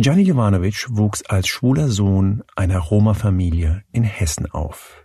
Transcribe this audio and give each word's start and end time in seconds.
Gianni 0.00 0.22
Jovanovic 0.22 0.86
wuchs 0.90 1.22
als 1.22 1.48
schwuler 1.48 1.88
Sohn 1.88 2.44
einer 2.54 2.78
Roma-Familie 2.78 3.82
in 3.90 4.04
Hessen 4.04 4.48
auf. 4.48 5.02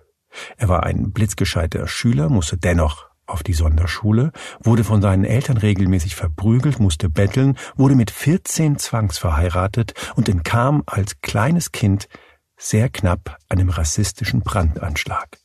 Er 0.56 0.70
war 0.70 0.84
ein 0.84 1.12
blitzgescheiter 1.12 1.88
Schüler, 1.88 2.30
musste 2.30 2.58
dennoch 2.58 3.08
auf 3.26 3.42
die 3.42 3.54
Sonderschule, 3.54 4.32
wurde 4.60 4.84
von 4.84 5.02
seinen 5.02 5.26
Eltern 5.26 5.58
regelmäßig 5.58 6.16
verprügelt, 6.16 6.80
musste 6.80 7.10
betteln, 7.10 7.58
wurde 7.76 7.96
mit 7.96 8.12
14 8.12 8.78
zwangsverheiratet 8.78 9.96
und 10.16 10.30
entkam 10.30 10.84
als 10.86 11.20
kleines 11.22 11.72
Kind 11.72 12.08
sehr 12.56 12.88
knapp 12.88 13.40
einem 13.50 13.70
rassistischen 13.70 14.42
Brandanschlag. 14.42 15.40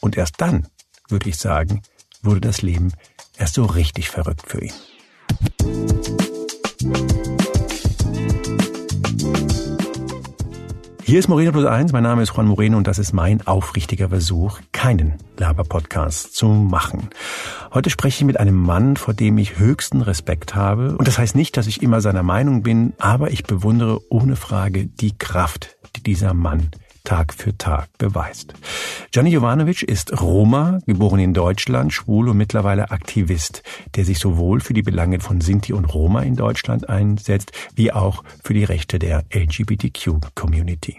Und 0.00 0.16
erst 0.16 0.40
dann, 0.40 0.66
würde 1.10 1.28
ich 1.28 1.36
sagen, 1.36 1.82
wurde 2.22 2.40
das 2.40 2.62
Leben 2.62 2.94
erst 3.36 3.52
so 3.52 3.66
richtig 3.66 4.08
verrückt 4.08 4.46
für 4.46 4.64
ihn. 4.64 4.72
Hier 11.12 11.18
ist 11.18 11.28
Moreno 11.28 11.52
Plus 11.52 11.66
Eins. 11.66 11.92
Mein 11.92 12.04
Name 12.04 12.22
ist 12.22 12.34
Juan 12.34 12.46
Moreno 12.46 12.78
und 12.78 12.86
das 12.86 12.98
ist 12.98 13.12
mein 13.12 13.46
aufrichtiger 13.46 14.08
Versuch, 14.08 14.60
keinen 14.72 15.18
Laber-Podcast 15.36 16.34
zu 16.34 16.46
machen. 16.46 17.10
Heute 17.74 17.90
spreche 17.90 18.22
ich 18.22 18.26
mit 18.26 18.40
einem 18.40 18.54
Mann, 18.54 18.96
vor 18.96 19.12
dem 19.12 19.36
ich 19.36 19.58
höchsten 19.58 20.00
Respekt 20.00 20.54
habe. 20.54 20.96
Und 20.96 21.06
das 21.06 21.18
heißt 21.18 21.36
nicht, 21.36 21.58
dass 21.58 21.66
ich 21.66 21.82
immer 21.82 22.00
seiner 22.00 22.22
Meinung 22.22 22.62
bin, 22.62 22.94
aber 22.98 23.30
ich 23.30 23.44
bewundere 23.44 24.00
ohne 24.10 24.36
Frage 24.36 24.86
die 24.86 25.12
Kraft, 25.18 25.76
die 25.96 26.02
dieser 26.02 26.32
Mann 26.32 26.70
Tag 27.04 27.34
für 27.34 27.58
Tag 27.58 27.90
beweist. 27.98 28.54
Gianni 29.14 29.28
Jovanovic 29.28 29.82
ist 29.82 30.22
Roma, 30.22 30.78
geboren 30.86 31.20
in 31.20 31.34
Deutschland, 31.34 31.92
schwul 31.92 32.30
und 32.30 32.38
mittlerweile 32.38 32.92
Aktivist, 32.92 33.62
der 33.94 34.06
sich 34.06 34.18
sowohl 34.18 34.60
für 34.60 34.72
die 34.72 34.80
Belange 34.80 35.20
von 35.20 35.42
Sinti 35.42 35.74
und 35.74 35.84
Roma 35.84 36.22
in 36.22 36.34
Deutschland 36.34 36.88
einsetzt, 36.88 37.52
wie 37.74 37.92
auch 37.92 38.24
für 38.42 38.54
die 38.54 38.64
Rechte 38.64 38.98
der 38.98 39.24
LGBTQ-Community. 39.30 40.96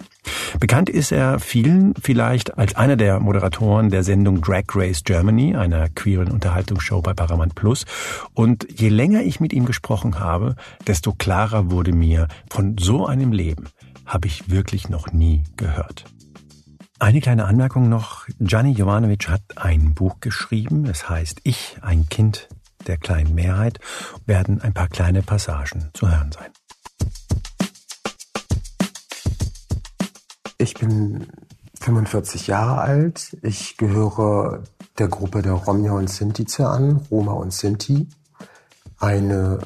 Bekannt 0.59 0.91
ist 0.91 1.11
er 1.11 1.39
vielen 1.39 1.95
vielleicht 1.95 2.55
als 2.55 2.75
einer 2.75 2.97
der 2.97 3.19
Moderatoren 3.19 3.89
der 3.89 4.03
Sendung 4.03 4.41
Drag 4.41 4.65
Race 4.75 5.03
Germany, 5.03 5.55
einer 5.55 5.89
queeren 5.89 6.29
Unterhaltungsshow 6.29 7.01
bei 7.01 7.15
Paramount 7.15 7.55
Plus. 7.55 7.83
Und 8.35 8.67
je 8.79 8.89
länger 8.89 9.23
ich 9.23 9.39
mit 9.39 9.53
ihm 9.53 9.65
gesprochen 9.65 10.19
habe, 10.19 10.55
desto 10.85 11.13
klarer 11.13 11.71
wurde 11.71 11.93
mir, 11.93 12.27
von 12.51 12.77
so 12.77 13.07
einem 13.07 13.31
Leben 13.31 13.69
habe 14.05 14.27
ich 14.27 14.51
wirklich 14.51 14.87
noch 14.87 15.11
nie 15.11 15.41
gehört. 15.57 16.05
Eine 17.03 17.19
kleine 17.19 17.43
Anmerkung 17.43 17.89
noch. 17.89 18.27
Gianni 18.39 18.71
Jovanovic 18.71 19.27
hat 19.27 19.41
ein 19.57 19.93
Buch 19.93 20.21
geschrieben. 20.21 20.85
Es 20.85 21.09
heißt 21.09 21.41
Ich, 21.43 21.75
ein 21.81 22.07
Kind 22.07 22.47
der 22.87 22.95
kleinen 22.95 23.35
Mehrheit. 23.35 23.79
Werden 24.25 24.61
ein 24.61 24.73
paar 24.73 24.87
kleine 24.87 25.21
Passagen 25.21 25.89
zu 25.93 26.09
hören 26.09 26.31
sein. 26.31 26.49
Ich 30.57 30.75
bin 30.75 31.27
45 31.81 32.47
Jahre 32.47 32.79
alt. 32.79 33.35
Ich 33.41 33.75
gehöre 33.75 34.63
der 34.97 35.09
Gruppe 35.09 35.41
der 35.41 35.51
Romja 35.51 35.91
und 35.91 36.09
Sintize 36.09 36.69
an, 36.69 37.05
Roma 37.11 37.33
und 37.33 37.51
Sinti. 37.51 38.07
Eine 38.97 39.59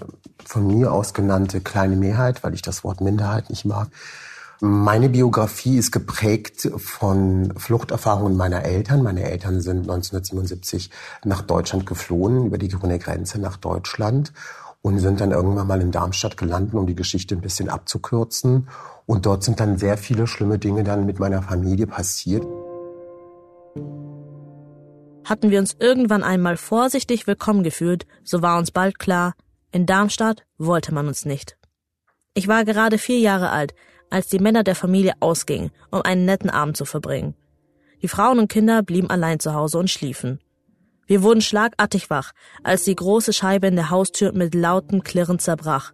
von 0.43 0.65
mir 0.65 0.91
aus 0.91 1.13
genannte 1.13 1.61
kleine 1.61 1.97
Mehrheit, 1.97 2.43
weil 2.43 2.55
ich 2.55 2.63
das 2.63 2.83
Wort 2.83 2.99
Minderheit 2.99 3.51
nicht 3.51 3.63
mag. 3.63 3.89
Meine 4.59 5.09
Biografie 5.09 5.77
ist 5.77 5.91
geprägt 5.91 6.67
von 6.77 7.53
Fluchterfahrungen 7.57 8.35
meiner 8.35 8.63
Eltern. 8.63 9.03
Meine 9.03 9.23
Eltern 9.23 9.61
sind 9.61 9.81
1977 9.81 10.89
nach 11.23 11.43
Deutschland 11.43 11.85
geflohen, 11.85 12.47
über 12.47 12.57
die 12.57 12.69
grüne 12.69 12.97
Grenze 12.97 13.39
nach 13.39 13.57
Deutschland 13.57 14.33
und 14.81 14.97
sind 14.97 15.21
dann 15.21 15.29
irgendwann 15.29 15.67
mal 15.67 15.79
in 15.79 15.91
Darmstadt 15.91 16.37
gelandet, 16.37 16.73
um 16.73 16.87
die 16.87 16.95
Geschichte 16.95 17.35
ein 17.35 17.41
bisschen 17.41 17.69
abzukürzen. 17.69 18.67
Und 19.05 19.27
dort 19.27 19.43
sind 19.43 19.59
dann 19.59 19.77
sehr 19.77 19.95
viele 19.95 20.25
schlimme 20.25 20.57
Dinge 20.57 20.83
dann 20.83 21.05
mit 21.05 21.19
meiner 21.19 21.43
Familie 21.43 21.85
passiert. 21.85 22.43
Hatten 25.23 25.51
wir 25.51 25.59
uns 25.59 25.75
irgendwann 25.79 26.23
einmal 26.23 26.57
vorsichtig 26.57 27.27
willkommen 27.27 27.61
gefühlt, 27.61 28.07
so 28.23 28.41
war 28.41 28.57
uns 28.57 28.71
bald 28.71 28.97
klar, 28.97 29.35
in 29.71 29.85
Darmstadt 29.85 30.45
wollte 30.57 30.95
man 30.95 31.07
uns 31.07 31.25
nicht. 31.25 31.57
Ich 32.33 32.47
war 32.47 32.65
gerade 32.65 32.97
vier 32.97 33.19
Jahre 33.19 33.49
alt, 33.49 33.73
als 34.09 34.27
die 34.27 34.39
Männer 34.39 34.63
der 34.63 34.75
Familie 34.75 35.13
ausgingen, 35.19 35.71
um 35.91 36.01
einen 36.01 36.25
netten 36.25 36.49
Abend 36.49 36.77
zu 36.77 36.85
verbringen. 36.85 37.35
Die 38.01 38.07
Frauen 38.07 38.39
und 38.39 38.49
Kinder 38.49 38.83
blieben 38.83 39.09
allein 39.09 39.39
zu 39.39 39.53
Hause 39.53 39.77
und 39.79 39.89
schliefen. 39.89 40.39
Wir 41.07 41.23
wurden 41.23 41.41
schlagartig 41.41 42.09
wach, 42.09 42.33
als 42.63 42.83
die 42.83 42.95
große 42.95 43.33
Scheibe 43.33 43.67
in 43.67 43.75
der 43.75 43.89
Haustür 43.89 44.33
mit 44.33 44.53
lautem 44.53 45.03
Klirren 45.03 45.39
zerbrach. 45.39 45.93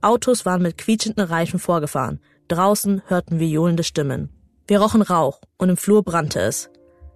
Autos 0.00 0.46
waren 0.46 0.62
mit 0.62 0.78
quietschenden 0.78 1.26
Reifen 1.26 1.58
vorgefahren. 1.58 2.20
Draußen 2.48 3.02
hörten 3.06 3.40
wir 3.40 3.48
johlende 3.48 3.82
Stimmen. 3.82 4.30
Wir 4.68 4.80
rochen 4.80 5.02
Rauch 5.02 5.40
und 5.58 5.68
im 5.68 5.76
Flur 5.76 6.04
brannte 6.04 6.40
es. 6.40 6.70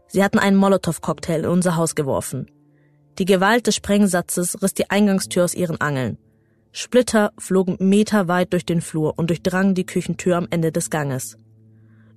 Sie 0.08 0.24
hatten 0.24 0.40
einen 0.40 0.56
Molotow-Cocktail 0.56 1.40
in 1.40 1.46
unser 1.46 1.76
Haus 1.76 1.94
geworfen. 1.94 2.50
Die 3.18 3.24
Gewalt 3.24 3.66
des 3.66 3.76
Sprengsatzes 3.76 4.60
riss 4.60 4.74
die 4.74 4.90
Eingangstür 4.90 5.44
aus 5.44 5.54
ihren 5.54 5.80
Angeln. 5.80 6.18
Splitter 6.72 7.32
flogen 7.38 7.76
meterweit 7.80 8.52
durch 8.52 8.64
den 8.64 8.80
Flur 8.80 9.18
und 9.18 9.30
durchdrangen 9.30 9.74
die 9.74 9.86
Küchentür 9.86 10.36
am 10.36 10.46
Ende 10.50 10.72
des 10.72 10.90
Ganges. 10.90 11.36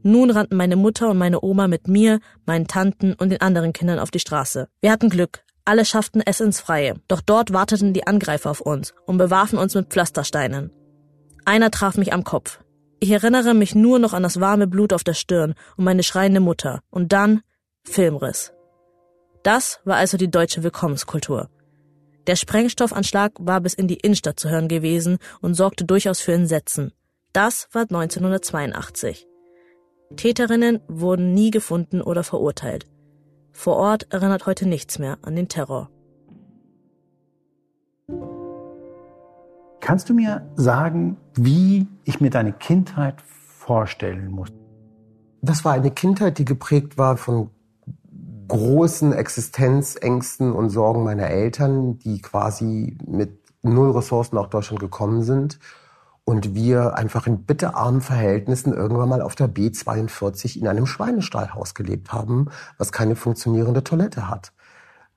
Nun 0.03 0.29
rannten 0.31 0.57
meine 0.57 0.75
Mutter 0.75 1.09
und 1.09 1.17
meine 1.17 1.41
Oma 1.41 1.67
mit 1.67 1.87
mir, 1.87 2.19
meinen 2.45 2.67
Tanten 2.67 3.13
und 3.13 3.29
den 3.29 3.41
anderen 3.41 3.73
Kindern 3.73 3.99
auf 3.99 4.11
die 4.11 4.19
Straße. 4.19 4.67
Wir 4.81 4.91
hatten 4.91 5.09
Glück. 5.09 5.43
Alle 5.65 5.85
schafften 5.85 6.21
es 6.25 6.41
ins 6.41 6.59
Freie. 6.59 6.95
Doch 7.07 7.21
dort 7.21 7.53
warteten 7.53 7.93
die 7.93 8.05
Angreifer 8.05 8.51
auf 8.51 8.59
uns 8.59 8.93
und 9.05 9.17
bewarfen 9.17 9.57
uns 9.57 9.75
mit 9.75 9.87
Pflastersteinen. 9.87 10.71
Einer 11.45 11.71
traf 11.71 11.95
mich 11.95 12.11
am 12.11 12.25
Kopf. 12.25 12.59
Ich 12.99 13.11
erinnere 13.11 13.53
mich 13.53 13.75
nur 13.75 13.97
noch 13.97 14.13
an 14.13 14.23
das 14.23 14.39
warme 14.39 14.67
Blut 14.67 14.93
auf 14.93 15.05
der 15.05 15.13
Stirn 15.13 15.55
und 15.77 15.85
meine 15.85 16.03
schreiende 16.03 16.41
Mutter. 16.41 16.81
Und 16.89 17.13
dann 17.13 17.41
Filmriss. 17.83 18.53
Das 19.43 19.79
war 19.85 19.97
also 19.97 20.17
die 20.17 20.31
deutsche 20.31 20.63
Willkommenskultur. 20.63 21.49
Der 22.27 22.35
Sprengstoffanschlag 22.37 23.33
war 23.39 23.59
bis 23.59 23.73
in 23.73 23.87
die 23.87 23.95
Innenstadt 23.97 24.39
zu 24.39 24.49
hören 24.49 24.69
gewesen 24.69 25.17
und 25.41 25.55
sorgte 25.55 25.83
durchaus 25.83 26.21
für 26.21 26.33
Entsetzen. 26.33 26.93
Das 27.33 27.67
war 27.73 27.81
1982. 27.81 29.27
Täterinnen 30.15 30.79
wurden 30.87 31.33
nie 31.33 31.51
gefunden 31.51 32.01
oder 32.01 32.23
verurteilt. 32.23 32.85
Vor 33.51 33.75
Ort 33.75 34.07
erinnert 34.13 34.45
heute 34.45 34.67
nichts 34.67 34.99
mehr 34.99 35.17
an 35.21 35.35
den 35.35 35.49
Terror. 35.49 35.89
Kannst 39.79 40.09
du 40.09 40.13
mir 40.13 40.49
sagen, 40.55 41.17
wie 41.35 41.87
ich 42.05 42.21
mir 42.21 42.29
deine 42.29 42.53
Kindheit 42.53 43.21
vorstellen 43.21 44.31
muss? 44.31 44.49
Das 45.41 45.65
war 45.65 45.73
eine 45.73 45.91
Kindheit, 45.91 46.37
die 46.37 46.45
geprägt 46.45 46.97
war 46.97 47.17
von 47.17 47.49
großen 48.53 49.13
Existenzängsten 49.13 50.53
und 50.53 50.69
Sorgen 50.69 51.03
meiner 51.03 51.27
Eltern, 51.27 51.97
die 51.97 52.21
quasi 52.21 52.95
mit 53.03 53.39
null 53.63 53.89
Ressourcen 53.89 54.35
nach 54.35 54.45
Deutschland 54.45 54.79
gekommen 54.79 55.23
sind. 55.23 55.57
Und 56.23 56.53
wir 56.53 56.95
einfach 56.95 57.25
in 57.25 57.45
bitterarmen 57.45 57.99
Verhältnissen 57.99 58.71
irgendwann 58.71 59.09
mal 59.09 59.23
auf 59.23 59.33
der 59.33 59.49
B42 59.49 60.59
in 60.59 60.67
einem 60.67 60.85
Schweinestallhaus 60.85 61.73
gelebt 61.73 62.13
haben, 62.13 62.49
was 62.77 62.91
keine 62.91 63.15
funktionierende 63.15 63.83
Toilette 63.83 64.29
hat. 64.29 64.53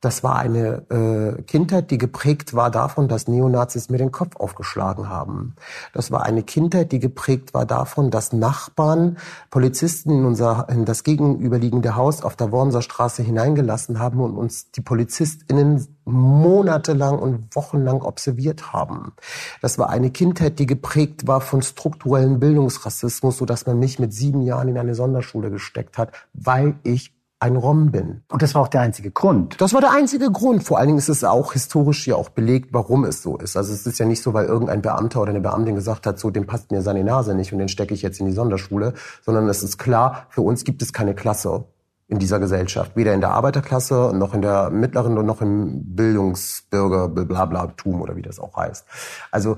Das 0.07 0.23
war 0.23 0.37
eine 0.37 0.85
äh, 0.89 1.43
Kindheit, 1.43 1.91
die 1.91 1.99
geprägt 1.99 2.55
war 2.55 2.71
davon, 2.71 3.09
dass 3.09 3.27
Neonazis 3.27 3.91
mir 3.91 3.99
den 3.99 4.13
Kopf 4.13 4.37
aufgeschlagen 4.37 5.09
haben. 5.09 5.57
Das 5.93 6.13
war 6.13 6.23
eine 6.23 6.45
Kindheit, 6.45 6.93
die 6.93 7.01
geprägt 7.01 7.55
war 7.55 7.67
davon, 7.67 8.13
dass 8.13 8.33
Nachbarn 8.33 9.19
Polizisten 9.51 10.11
in 10.11 10.25
unser 10.25 10.69
in 10.69 10.85
das 10.85 11.03
gegenüberliegende 11.03 11.97
Haus 11.97 12.23
auf 12.23 12.37
der 12.37 12.53
Wormser 12.53 12.83
Straße 12.83 13.25
hineingelassen 13.25 13.99
haben 13.99 14.21
und 14.21 14.37
uns 14.37 14.71
die 14.71 14.81
PolizistInnen 14.81 15.85
monatelang 16.05 17.19
und 17.19 17.57
wochenlang 17.57 18.01
observiert 18.03 18.73
haben. 18.73 19.13
Das 19.61 19.77
war 19.77 19.91
eine 19.91 20.11
Kindheit, 20.11 20.61
die 20.61 20.67
geprägt 20.67 21.27
war 21.27 21.41
von 21.41 21.63
strukturellen 21.63 22.39
Bildungsrassismus, 22.39 23.39
so 23.39 23.45
dass 23.45 23.67
man 23.67 23.81
mich 23.81 23.99
mit 23.99 24.15
sieben 24.15 24.43
Jahren 24.43 24.69
in 24.69 24.79
eine 24.79 24.95
Sonderschule 24.95 25.51
gesteckt 25.51 25.99
hat, 25.99 26.13
weil 26.33 26.77
ich 26.85 27.16
ein 27.39 27.57
Rom 27.57 27.91
bin. 27.91 28.23
Und 28.31 28.41
das 28.41 28.55
war 28.55 28.63
auch 28.63 28.69
der 28.69 28.81
einzige 28.81 29.11
Grund. 29.11 29.61
Das 29.61 29.75
war 29.75 29.81
der 29.83 29.93
einzige 29.93 30.31
Grund. 30.31 30.65
Vor 30.65 30.79
allen 30.79 30.87
Dingen 30.87 30.99
ist 30.99 31.11
es 31.11 31.23
auch 31.23 31.53
historisch 31.53 32.07
ja 32.07 32.17
auch 32.17 32.31
belegt, 32.31 32.71
warum 32.73 33.05
es 33.05 33.23
so 33.23 33.37
ist. 33.37 33.57
Also 33.57 33.75
es 33.75 33.87
ist 33.87 33.99
ja 33.99 34.07
nicht 34.07 34.23
so, 34.23 34.33
weil 34.33 34.47
irgendein 34.47 34.81
Beamter 34.81 35.21
oder 35.21 35.31
eine 35.31 35.41
Beamtin 35.41 35.75
gesagt 35.75 36.07
hat, 36.07 36.19
so 36.19 36.31
dem 36.31 36.47
passt 36.47 36.71
mir 36.71 36.81
seine 36.81 37.05
Nase 37.05 37.35
nicht 37.35 37.53
und 37.53 37.59
den 37.59 37.69
stecke 37.69 37.93
ich 37.93 38.01
jetzt 38.01 38.21
in 38.21 38.27
die 38.27 38.33
Sonderschule, 38.33 38.95
sondern 39.23 39.49
es 39.49 39.63
ist 39.63 39.77
klar, 39.77 40.27
für 40.31 40.41
uns 40.41 40.65
gibt 40.65 40.81
es 40.81 40.95
keine 40.95 41.15
Klasse 41.15 41.67
in 42.09 42.19
dieser 42.19 42.39
Gesellschaft, 42.39 42.97
weder 42.97 43.13
in 43.13 43.21
der 43.21 43.33
Arbeiterklasse 43.33 44.13
noch 44.15 44.33
in 44.33 44.41
der 44.41 44.71
mittleren 44.71 45.15
noch 45.27 45.43
im 45.43 45.95
Bildungsbürger 45.95 47.09
Blablatum 47.09 48.01
oder 48.01 48.17
wie 48.17 48.23
das 48.23 48.39
auch 48.39 48.57
heißt. 48.57 48.87
Also 49.31 49.57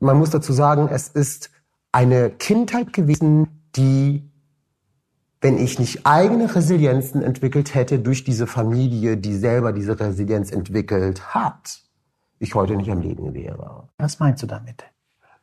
man 0.00 0.16
muss 0.16 0.30
dazu 0.30 0.52
sagen, 0.52 0.88
es 0.90 1.08
ist 1.08 1.50
eine 1.92 2.30
Kindheit 2.30 2.92
gewesen, 2.92 3.70
die 3.76 4.27
wenn 5.40 5.58
ich 5.58 5.78
nicht 5.78 6.04
eigene 6.04 6.54
Resilienzen 6.54 7.22
entwickelt 7.22 7.74
hätte 7.74 7.98
durch 7.98 8.24
diese 8.24 8.46
Familie, 8.46 9.16
die 9.16 9.36
selber 9.36 9.72
diese 9.72 9.98
Resilienz 9.98 10.50
entwickelt 10.50 11.34
hat, 11.34 11.80
ich 12.38 12.54
heute 12.54 12.76
nicht 12.76 12.90
am 12.90 13.00
Leben 13.00 13.34
wäre. 13.34 13.88
Was 13.98 14.18
meinst 14.18 14.42
du 14.42 14.46
damit? 14.46 14.84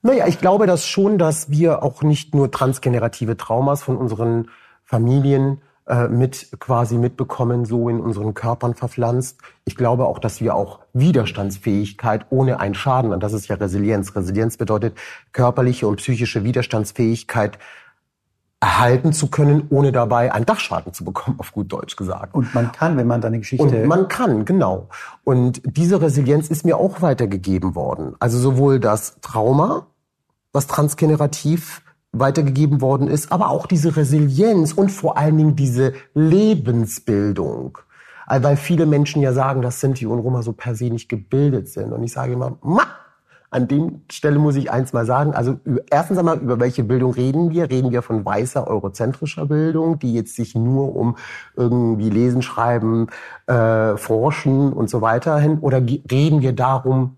Naja, 0.02 0.28
ich 0.28 0.40
glaube 0.40 0.68
das 0.68 0.86
schon, 0.86 1.18
dass 1.18 1.50
wir 1.50 1.82
auch 1.82 2.04
nicht 2.04 2.36
nur 2.36 2.52
transgenerative 2.52 3.38
Traumas 3.38 3.84
von 3.84 3.98
unseren 3.98 4.50
Familien 4.84 5.62
äh, 5.88 6.08
mit 6.08 6.50
quasi 6.60 6.98
mitbekommen, 6.98 7.66
so 7.66 7.90
in 7.90 8.00
unseren 8.00 8.34
Körpern 8.34 8.76
verpflanzt. 8.76 9.40
Ich 9.66 9.76
glaube 9.76 10.06
auch, 10.06 10.20
dass 10.20 10.42
wir 10.42 10.56
auch 10.56 10.80
Widerstandsfähigkeit 10.94 12.28
ohne 12.30 12.60
einen 12.60 12.76
Schaden, 12.76 13.14
und 13.14 13.24
das 13.24 13.34
ist 13.34 13.48
ja 13.48 13.56
Resilienz. 13.56 14.16
Resilienz 14.16 14.58
bedeutet 14.58 14.98
körperliche 15.32 15.88
und 15.88 15.98
psychische 15.98 16.44
Widerstandsfähigkeit 16.44 17.58
erhalten 18.66 19.14
zu 19.14 19.28
können, 19.28 19.68
ohne 19.70 19.92
dabei 19.92 20.34
einen 20.34 20.48
Dachschaden 20.48 20.92
zu 20.92 21.06
bekommen, 21.06 21.38
auf 21.40 21.52
gut 21.52 21.72
Deutsch 21.72 21.96
gesagt. 21.96 22.34
Und 22.34 22.56
man 22.56 22.72
kann, 22.72 22.98
wenn 22.98 23.06
man 23.06 23.22
deine 23.22 23.38
Geschichte... 23.38 23.64
Und 23.64 23.86
man 23.86 24.08
kann, 24.08 24.44
genau. 24.44 24.90
Und 25.24 25.62
diese 25.66 26.02
Resilienz 26.02 26.48
ist 26.48 26.66
mir 26.66 26.78
auch 26.78 27.04
weitergegeben 27.04 27.76
worden. 27.76 28.16
Also 28.20 28.40
sowohl 28.40 28.80
das 28.80 29.18
Trauma, 29.22 29.86
was 30.52 30.66
transgenerativ 30.66 31.84
weitergegeben 32.12 32.82
worden 32.82 33.08
ist, 33.08 33.32
aber 33.32 33.50
auch 33.50 33.68
diese 33.68 33.96
Resilienz 33.96 34.74
und 34.74 34.90
vor 34.90 35.16
allen 35.16 35.38
Dingen 35.38 35.56
diese 35.56 35.94
Lebensbildung. 36.16 37.78
Weil 38.28 38.58
viele 38.58 38.88
Menschen 38.88 39.22
ja 39.22 39.32
sagen, 39.32 39.62
dass 39.62 39.80
Sinti 39.80 40.08
und 40.08 40.18
Roma 40.18 40.42
so 40.42 40.54
per 40.54 40.74
se 40.74 40.86
nicht 40.86 41.08
gebildet 41.08 41.68
sind. 41.70 41.94
Und 41.94 42.04
ich 42.04 42.14
sage 42.14 42.34
immer, 42.34 42.58
ma, 42.64 42.82
an 43.56 43.68
dem 43.68 44.02
Stelle 44.12 44.38
muss 44.38 44.56
ich 44.58 44.70
eins 44.70 44.94
mal 44.94 45.06
sagen. 45.06 45.34
Also 45.34 45.60
erstens 45.90 46.18
einmal, 46.18 46.38
über 46.40 46.60
welche 46.60 46.84
Bildung 46.84 47.14
reden 47.14 47.52
wir? 47.52 47.70
Reden 47.70 47.92
wir 47.92 48.02
von 48.02 48.26
weißer 48.26 48.68
eurozentrischer 48.68 49.46
Bildung, 49.46 49.98
die 49.98 50.14
jetzt 50.14 50.36
sich 50.36 50.56
nur 50.56 50.96
um 50.96 51.16
irgendwie 51.56 52.10
Lesen, 52.10 52.42
Schreiben, 52.42 53.08
äh, 53.48 53.96
Forschen 53.98 54.74
und 54.74 54.90
so 54.90 55.02
weiter 55.02 55.40
hin? 55.40 55.60
Oder 55.60 55.78
reden 55.80 56.42
wir 56.42 56.54
darum, 56.54 57.16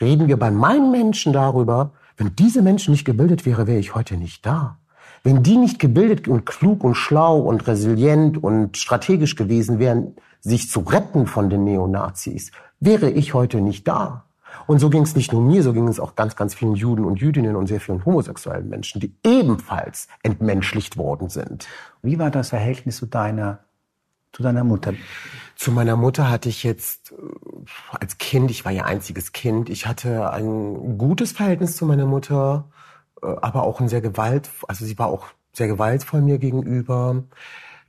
reden 0.00 0.28
wir 0.28 0.38
bei 0.38 0.50
meinen 0.50 0.90
Menschen 0.90 1.32
darüber, 1.32 1.90
wenn 2.16 2.36
diese 2.36 2.62
Menschen 2.62 2.92
nicht 2.92 3.04
gebildet 3.04 3.44
wäre, 3.44 3.66
wäre 3.66 3.78
ich 3.78 3.94
heute 3.94 4.16
nicht 4.16 4.46
da. 4.46 4.78
Wenn 5.22 5.42
die 5.42 5.56
nicht 5.56 5.78
gebildet 5.78 6.28
und 6.28 6.46
klug 6.46 6.84
und 6.84 6.94
schlau 6.94 7.38
und 7.38 7.66
resilient 7.66 8.42
und 8.42 8.76
strategisch 8.76 9.36
gewesen 9.36 9.78
wären, 9.78 10.14
sich 10.40 10.70
zu 10.70 10.80
retten 10.80 11.26
von 11.26 11.50
den 11.50 11.64
Neonazis, 11.64 12.52
wäre 12.78 13.10
ich 13.10 13.34
heute 13.34 13.60
nicht 13.60 13.86
da. 13.88 14.24
Und 14.66 14.78
so 14.78 14.90
ging 14.90 15.02
es 15.02 15.16
nicht 15.16 15.32
nur 15.32 15.42
mir, 15.42 15.62
so 15.62 15.72
ging 15.72 15.88
es 15.88 16.00
auch 16.00 16.14
ganz, 16.14 16.36
ganz 16.36 16.54
vielen 16.54 16.74
Juden 16.74 17.04
und 17.04 17.20
Jüdinnen 17.20 17.56
und 17.56 17.66
sehr 17.66 17.80
vielen 17.80 18.04
homosexuellen 18.04 18.68
Menschen, 18.68 19.00
die 19.00 19.14
ebenfalls 19.24 20.08
entmenschlicht 20.22 20.96
worden 20.96 21.28
sind. 21.28 21.66
Wie 22.02 22.18
war 22.18 22.30
das 22.30 22.50
Verhältnis 22.50 22.96
zu 22.96 23.06
deiner, 23.06 23.60
zu 24.32 24.42
deiner 24.42 24.64
Mutter? 24.64 24.94
Zu 25.60 25.72
meiner 25.72 25.94
Mutter 25.96 26.30
hatte 26.30 26.48
ich 26.48 26.64
jetzt 26.64 27.12
äh, 27.12 27.16
als 27.90 28.16
Kind, 28.16 28.50
ich 28.50 28.64
war 28.64 28.72
ihr 28.72 28.86
einziges 28.86 29.32
Kind, 29.32 29.68
ich 29.68 29.86
hatte 29.86 30.32
ein 30.32 30.96
gutes 30.96 31.32
Verhältnis 31.32 31.76
zu 31.76 31.84
meiner 31.84 32.06
Mutter, 32.06 32.70
äh, 33.22 33.26
aber 33.26 33.64
auch 33.64 33.78
ein 33.78 33.88
sehr 33.90 34.00
gewalt, 34.00 34.48
also 34.68 34.86
sie 34.86 34.98
war 34.98 35.08
auch 35.08 35.26
sehr 35.52 35.68
gewaltvoll 35.68 36.22
mir 36.22 36.38
gegenüber. 36.38 37.24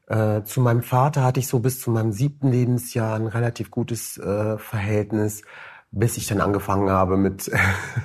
Äh, 0.08 0.44
zu 0.44 0.60
meinem 0.60 0.84
Vater 0.84 1.24
hatte 1.24 1.40
ich 1.40 1.48
so 1.48 1.60
bis 1.60 1.80
zu 1.80 1.92
meinem 1.92 2.12
siebten 2.12 2.52
Lebensjahr 2.52 3.16
ein 3.16 3.28
relativ 3.28 3.72
gutes 3.72 4.20
Verhältnis 4.58 5.44
bis 5.92 6.16
ich 6.16 6.26
dann 6.26 6.40
angefangen 6.40 6.90
habe 6.90 7.18
mit, 7.18 7.52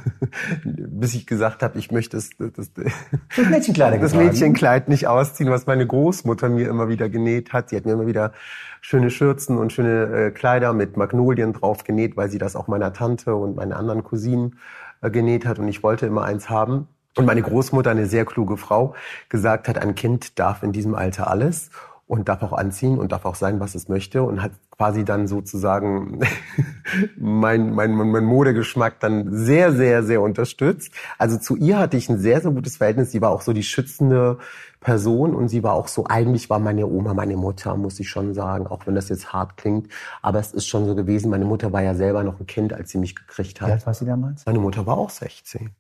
bis 0.65 1.15
ich 1.15 1.27
gesagt 1.27 1.63
habe, 1.63 1.79
ich 1.79 1.93
möchte 1.93 2.17
das, 2.17 2.31
das, 2.39 2.73
das, 2.73 3.49
Mädchenkleid, 3.49 4.03
das 4.03 4.15
Mädchenkleid 4.15 4.89
nicht 4.89 5.07
ausziehen, 5.07 5.51
was 5.51 5.67
meine 5.67 5.87
Großmutter 5.87 6.49
mir 6.49 6.69
immer 6.69 6.89
wieder 6.89 7.09
genäht 7.09 7.53
hat. 7.53 7.71
Sie 7.71 7.77
hat 7.77 7.85
mir 7.85 7.93
immer 7.93 8.09
wieder 8.09 8.33
schöne 8.81 9.11
Schürzen 9.11 9.57
und 9.57 9.73
schöne 9.73 10.27
äh, 10.27 10.31
Kleider 10.33 10.73
mit 10.73 10.97
Magnolien 10.97 11.53
drauf 11.53 11.85
genäht, 11.85 12.17
weil 12.17 12.29
sie 12.29 12.39
das 12.39 12.57
auch 12.57 12.67
meiner 12.67 12.93
Tante 12.93 13.37
und 13.37 13.55
meinen 13.57 13.73
anderen 13.73 14.03
Cousinen 14.03 14.59
äh, 15.01 15.11
genäht 15.11 15.47
hat 15.47 15.61
und 15.61 15.69
ich 15.69 15.85
wollte 15.85 16.07
immer 16.07 16.25
eins 16.25 16.51
haben. 16.51 16.89
Und 17.17 17.25
meine 17.25 17.41
Großmutter, 17.41 17.91
eine 17.91 18.07
sehr 18.07 18.27
kluge 18.27 18.59
Frau, 18.59 18.95
gesagt 19.31 19.69
hat, 19.69 19.79
ein 19.79 19.95
Kind 19.95 20.39
darf 20.39 20.63
in 20.63 20.73
diesem 20.73 20.95
Alter 20.95 21.31
alles 21.31 21.71
und 22.07 22.29
darf 22.29 22.43
auch 22.43 22.53
anziehen 22.53 22.99
und 22.99 23.11
darf 23.11 23.25
auch 23.25 23.35
sein, 23.35 23.59
was 23.59 23.75
es 23.75 23.89
möchte 23.89 24.23
und 24.23 24.43
hat 24.43 24.53
quasi 24.71 25.05
dann 25.05 25.27
sozusagen 25.27 26.21
mein, 27.17 27.75
mein, 27.75 27.93
mein 27.93 28.25
Modegeschmack 28.25 29.01
dann 29.01 29.33
sehr, 29.33 29.73
sehr, 29.73 30.05
sehr 30.05 30.23
unterstützt. 30.23 30.93
Also 31.19 31.37
zu 31.37 31.57
ihr 31.57 31.79
hatte 31.79 31.97
ich 31.97 32.09
ein 32.09 32.19
sehr, 32.19 32.41
sehr 32.41 32.53
gutes 32.53 32.77
Verhältnis. 32.77 33.11
Sie 33.11 33.21
war 33.21 33.31
auch 33.31 33.41
so 33.41 33.53
die 33.53 33.65
schützende 33.65 34.39
Person 34.79 35.35
und 35.35 35.49
sie 35.49 35.65
war 35.65 35.73
auch 35.73 35.89
so, 35.89 36.05
eigentlich 36.07 36.49
war 36.49 36.61
meine 36.61 36.87
Oma 36.87 37.13
meine 37.13 37.37
Mutter, 37.37 37.77
muss 37.77 37.99
ich 37.99 38.09
schon 38.09 38.35
sagen, 38.35 38.69
auch 38.69 38.87
wenn 38.87 38.95
das 38.95 39.09
jetzt 39.09 39.33
hart 39.33 39.57
klingt. 39.57 39.89
Aber 40.23 40.39
es 40.39 40.53
ist 40.53 40.69
schon 40.69 40.87
so 40.87 40.95
gewesen, 40.95 41.29
meine 41.31 41.45
Mutter 41.45 41.73
war 41.73 41.83
ja 41.83 41.95
selber 41.95 42.23
noch 42.23 42.39
ein 42.39 42.47
Kind, 42.47 42.73
als 42.73 42.91
sie 42.91 42.99
mich 42.99 43.17
gekriegt 43.17 43.61
hat. 43.61 43.69
Wie 43.69 43.73
alt 43.73 43.87
war 43.87 43.95
sie 43.95 44.05
damals? 44.05 44.47
Meine 44.47 44.61
Mutter 44.61 44.87
war 44.87 44.97
auch 44.97 45.11
16. 45.11 45.71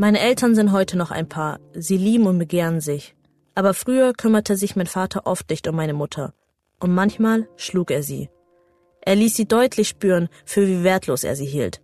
Meine 0.00 0.20
Eltern 0.20 0.54
sind 0.54 0.72
heute 0.72 0.96
noch 0.96 1.10
ein 1.10 1.28
Paar. 1.28 1.60
Sie 1.74 1.98
lieben 1.98 2.26
und 2.26 2.38
begehren 2.38 2.80
sich. 2.80 3.14
Aber 3.54 3.74
früher 3.74 4.14
kümmerte 4.14 4.56
sich 4.56 4.74
mein 4.74 4.86
Vater 4.86 5.26
oft 5.26 5.50
nicht 5.50 5.68
um 5.68 5.76
meine 5.76 5.92
Mutter. 5.92 6.32
Und 6.78 6.94
manchmal 6.94 7.46
schlug 7.56 7.90
er 7.90 8.02
sie. 8.02 8.30
Er 9.02 9.14
ließ 9.16 9.36
sie 9.36 9.44
deutlich 9.44 9.88
spüren, 9.88 10.30
für 10.46 10.66
wie 10.66 10.84
wertlos 10.84 11.22
er 11.22 11.36
sie 11.36 11.44
hielt. 11.44 11.82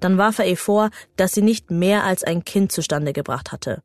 Dann 0.00 0.16
warf 0.16 0.38
er 0.38 0.46
ihr 0.46 0.56
vor, 0.56 0.88
dass 1.16 1.32
sie 1.34 1.42
nicht 1.42 1.70
mehr 1.70 2.04
als 2.04 2.24
ein 2.24 2.46
Kind 2.46 2.72
zustande 2.72 3.12
gebracht 3.12 3.52
hatte. 3.52 3.82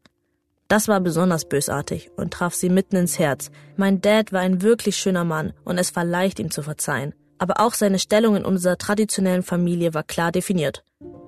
Das 0.69 0.88
war 0.88 1.01
besonders 1.01 1.44
bösartig 1.44 2.12
und 2.16 2.31
traf 2.31 2.56
sie 2.56 2.69
mitten 2.69 2.95
ins 2.95 3.19
Herz. 3.19 3.51
Mein 3.75 4.00
Dad 4.00 4.31
war 4.31 4.39
ein 4.39 4.62
wirklich 4.62 4.95
schöner 4.95 5.25
Mann 5.25 5.51
und 5.66 5.78
es 5.78 5.94
war 5.98 6.06
leicht, 6.06 6.39
ihm 6.39 6.50
zu 6.50 6.62
verzeihen. 6.62 7.13
Aber 7.39 7.60
auch 7.60 7.74
seine 7.74 8.00
Stellung 8.00 8.38
in 8.38 8.45
unserer 8.45 8.78
traditionellen 8.78 9.44
Familie 9.44 9.94
war 9.94 10.04
klar 10.04 10.31
definiert. 10.31 10.86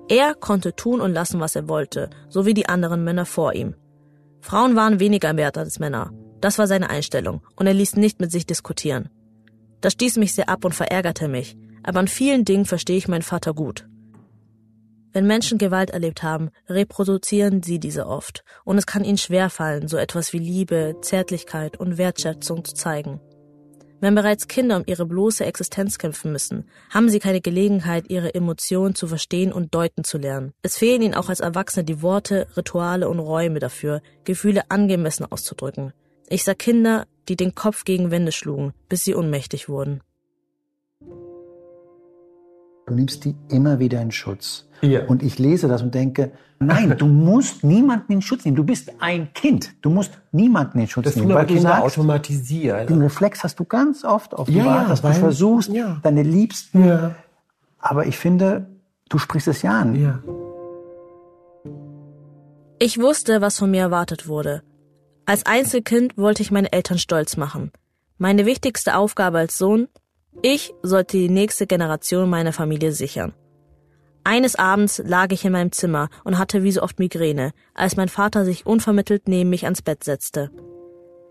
Er 0.08 0.34
konnte 0.34 0.74
tun 0.74 1.00
und 1.00 1.12
lassen, 1.12 1.40
was 1.40 1.54
er 1.54 1.68
wollte, 1.68 2.08
so 2.28 2.46
wie 2.46 2.54
die 2.54 2.68
anderen 2.68 3.04
Männer 3.04 3.26
vor 3.26 3.54
ihm. 3.54 3.74
Frauen 4.40 4.76
waren 4.76 5.00
weniger 5.00 5.36
wert 5.36 5.58
als 5.58 5.78
Männer. 5.78 6.12
Das 6.40 6.58
war 6.58 6.66
seine 6.66 6.88
Einstellung, 6.88 7.42
und 7.56 7.66
er 7.66 7.74
ließ 7.74 7.96
nicht 7.96 8.20
mit 8.20 8.30
sich 8.30 8.46
diskutieren. 8.46 9.10
Das 9.80 9.92
stieß 9.92 10.16
mich 10.16 10.34
sehr 10.34 10.48
ab 10.48 10.64
und 10.64 10.74
verärgerte 10.74 11.28
mich, 11.28 11.56
aber 11.82 12.00
an 12.00 12.08
vielen 12.08 12.44
Dingen 12.44 12.64
verstehe 12.64 12.96
ich 12.96 13.08
meinen 13.08 13.22
Vater 13.22 13.54
gut. 13.54 13.88
Wenn 15.12 15.26
Menschen 15.26 15.58
Gewalt 15.58 15.90
erlebt 15.90 16.22
haben, 16.22 16.50
reproduzieren 16.68 17.62
sie 17.62 17.78
diese 17.78 18.06
oft, 18.06 18.44
und 18.64 18.78
es 18.78 18.86
kann 18.86 19.04
ihnen 19.04 19.18
schwerfallen, 19.18 19.88
so 19.88 19.96
etwas 19.96 20.32
wie 20.32 20.38
Liebe, 20.38 20.96
Zärtlichkeit 21.00 21.78
und 21.78 21.98
Wertschätzung 21.98 22.64
zu 22.64 22.74
zeigen. 22.74 23.20
Wenn 24.00 24.14
bereits 24.14 24.46
Kinder 24.46 24.76
um 24.76 24.84
ihre 24.86 25.06
bloße 25.06 25.44
Existenz 25.44 25.98
kämpfen 25.98 26.30
müssen, 26.30 26.68
haben 26.90 27.08
sie 27.08 27.18
keine 27.18 27.40
Gelegenheit, 27.40 28.04
ihre 28.08 28.32
Emotionen 28.34 28.94
zu 28.94 29.08
verstehen 29.08 29.52
und 29.52 29.74
deuten 29.74 30.04
zu 30.04 30.18
lernen. 30.18 30.52
Es 30.62 30.76
fehlen 30.76 31.02
ihnen 31.02 31.14
auch 31.14 31.28
als 31.28 31.40
Erwachsene 31.40 31.84
die 31.84 32.00
Worte, 32.00 32.46
Rituale 32.56 33.08
und 33.08 33.18
Räume 33.18 33.58
dafür, 33.58 34.00
Gefühle 34.24 34.70
angemessen 34.70 35.26
auszudrücken. 35.30 35.92
Ich 36.28 36.44
sah 36.44 36.54
Kinder, 36.54 37.06
die 37.28 37.36
den 37.36 37.54
Kopf 37.54 37.84
gegen 37.84 38.10
Wände 38.10 38.32
schlugen, 38.32 38.72
bis 38.88 39.04
sie 39.04 39.14
ohnmächtig 39.14 39.68
wurden. 39.68 40.00
Du 42.88 42.94
nimmst 42.94 43.24
die 43.26 43.34
immer 43.48 43.78
wieder 43.78 44.00
in 44.00 44.10
Schutz. 44.10 44.66
Ja. 44.80 45.04
Und 45.06 45.22
ich 45.22 45.38
lese 45.38 45.68
das 45.68 45.82
und 45.82 45.94
denke, 45.94 46.32
nein, 46.58 46.96
du 46.96 47.06
musst 47.06 47.62
niemanden 47.62 48.12
in 48.14 48.22
Schutz 48.22 48.44
nehmen. 48.46 48.56
Du 48.56 48.64
bist 48.64 48.92
ein 49.00 49.32
Kind. 49.34 49.74
Du 49.82 49.90
musst 49.90 50.12
niemanden 50.32 50.78
in 50.78 50.88
Schutz 50.88 51.04
das 51.04 51.16
nehmen. 51.16 51.28
Das 51.28 51.38
weil 51.38 51.46
du 51.46 51.60
sagst, 51.60 51.82
automatisieren. 51.82 52.86
Den 52.86 53.02
Reflex 53.02 53.44
hast 53.44 53.60
du 53.60 53.64
ganz 53.64 54.04
oft 54.04 54.34
auf 54.34 54.48
die 54.48 54.54
ja, 54.54 54.64
Wahrheit, 54.64 54.90
dass 54.90 55.02
du 55.02 55.12
versuchst, 55.12 55.70
ja. 55.70 56.00
deine 56.02 56.22
Liebsten. 56.22 56.86
Ja. 56.86 57.14
Aber 57.78 58.06
ich 58.06 58.16
finde, 58.16 58.66
du 59.10 59.18
sprichst 59.18 59.48
es 59.48 59.60
ja 59.60 59.78
an. 59.78 59.94
Ja. 59.94 60.20
Ich 62.78 62.98
wusste, 62.98 63.42
was 63.42 63.58
von 63.58 63.70
mir 63.70 63.82
erwartet 63.82 64.28
wurde. 64.28 64.62
Als 65.26 65.44
Einzelkind 65.44 66.16
wollte 66.16 66.40
ich 66.40 66.50
meine 66.50 66.72
Eltern 66.72 66.98
stolz 66.98 67.36
machen. 67.36 67.70
Meine 68.16 68.46
wichtigste 68.46 68.96
Aufgabe 68.96 69.38
als 69.38 69.58
Sohn, 69.58 69.88
ich 70.42 70.74
sollte 70.82 71.16
die 71.16 71.28
nächste 71.28 71.66
Generation 71.66 72.30
meiner 72.30 72.52
Familie 72.52 72.92
sichern. 72.92 73.34
Eines 74.24 74.56
Abends 74.56 75.00
lag 75.04 75.32
ich 75.32 75.44
in 75.44 75.52
meinem 75.52 75.72
Zimmer 75.72 76.10
und 76.24 76.38
hatte 76.38 76.62
wie 76.62 76.72
so 76.72 76.82
oft 76.82 76.98
Migräne, 76.98 77.52
als 77.74 77.96
mein 77.96 78.08
Vater 78.08 78.44
sich 78.44 78.66
unvermittelt 78.66 79.26
neben 79.26 79.50
mich 79.50 79.64
ans 79.64 79.82
Bett 79.82 80.04
setzte. 80.04 80.50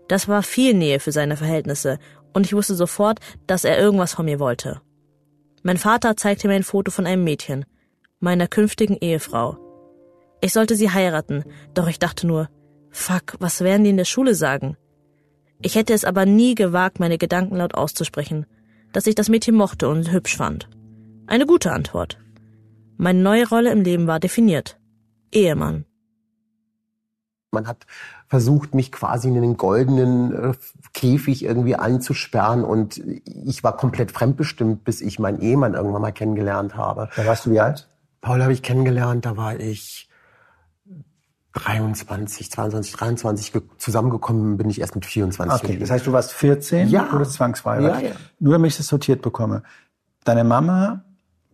Das 0.08 0.26
war 0.26 0.42
viel 0.42 0.74
Nähe 0.74 1.00
für 1.00 1.12
seine 1.12 1.36
Verhältnisse, 1.36 1.98
und 2.32 2.44
ich 2.44 2.54
wusste 2.54 2.74
sofort, 2.74 3.20
dass 3.46 3.64
er 3.64 3.78
irgendwas 3.78 4.14
von 4.14 4.24
mir 4.24 4.40
wollte. 4.40 4.80
Mein 5.62 5.76
Vater 5.76 6.16
zeigte 6.16 6.48
mir 6.48 6.54
ein 6.54 6.62
Foto 6.62 6.90
von 6.90 7.06
einem 7.06 7.24
Mädchen, 7.24 7.64
meiner 8.20 8.48
künftigen 8.48 8.96
Ehefrau. 8.96 9.58
Ich 10.40 10.52
sollte 10.52 10.76
sie 10.76 10.90
heiraten, 10.90 11.44
doch 11.74 11.88
ich 11.88 11.98
dachte 11.98 12.26
nur, 12.26 12.48
fuck, 12.90 13.36
was 13.38 13.60
werden 13.60 13.84
die 13.84 13.90
in 13.90 13.96
der 13.96 14.04
Schule 14.04 14.34
sagen? 14.34 14.76
Ich 15.60 15.74
hätte 15.74 15.92
es 15.92 16.04
aber 16.04 16.26
nie 16.26 16.54
gewagt, 16.54 17.00
meine 17.00 17.18
Gedanken 17.18 17.56
laut 17.56 17.74
auszusprechen, 17.74 18.46
dass 18.92 19.06
ich 19.06 19.14
das 19.14 19.28
Mädchen 19.28 19.54
mochte 19.54 19.88
und 19.88 20.12
hübsch 20.12 20.36
fand. 20.36 20.68
Eine 21.26 21.46
gute 21.46 21.72
Antwort. 21.72 22.18
Meine 22.96 23.20
neue 23.20 23.48
Rolle 23.48 23.70
im 23.70 23.82
Leben 23.82 24.06
war 24.06 24.20
definiert. 24.20 24.78
Ehemann. 25.32 25.84
Man 27.50 27.66
hat 27.66 27.86
versucht, 28.28 28.74
mich 28.74 28.92
quasi 28.92 29.28
in 29.28 29.34
den 29.34 29.56
goldenen 29.56 30.32
äh, 30.32 30.54
Käfig 30.92 31.44
irgendwie 31.44 31.76
einzusperren 31.76 32.64
und 32.64 32.98
ich 33.24 33.64
war 33.64 33.76
komplett 33.76 34.12
fremdbestimmt, 34.12 34.84
bis 34.84 35.00
ich 35.00 35.18
meinen 35.18 35.40
Ehemann 35.40 35.74
irgendwann 35.74 36.02
mal 36.02 36.12
kennengelernt 36.12 36.76
habe. 36.76 37.08
Da 37.16 37.24
warst 37.24 37.46
du 37.46 37.50
wie 37.50 37.60
alt? 37.60 37.88
Paul 38.20 38.42
habe 38.42 38.52
ich 38.52 38.62
kennengelernt, 38.62 39.24
da 39.24 39.36
war 39.36 39.58
ich 39.58 40.07
23, 41.58 42.50
22, 42.50 42.92
23 42.92 43.52
zusammengekommen 43.78 44.56
bin 44.56 44.70
ich 44.70 44.80
erst 44.80 44.94
mit 44.94 45.04
24. 45.04 45.62
Okay, 45.62 45.78
das 45.78 45.90
heißt, 45.90 46.06
du 46.06 46.12
warst 46.12 46.32
14 46.32 46.88
ja. 46.88 47.12
oder 47.12 47.24
zwangsverheiratet? 47.24 48.02
Ja, 48.02 48.08
ja. 48.10 48.14
Nur 48.38 48.52
damit 48.52 48.70
ich 48.72 48.76
das 48.76 48.86
sortiert 48.86 49.22
bekomme. 49.22 49.62
Deine 50.24 50.44
Mama 50.44 51.04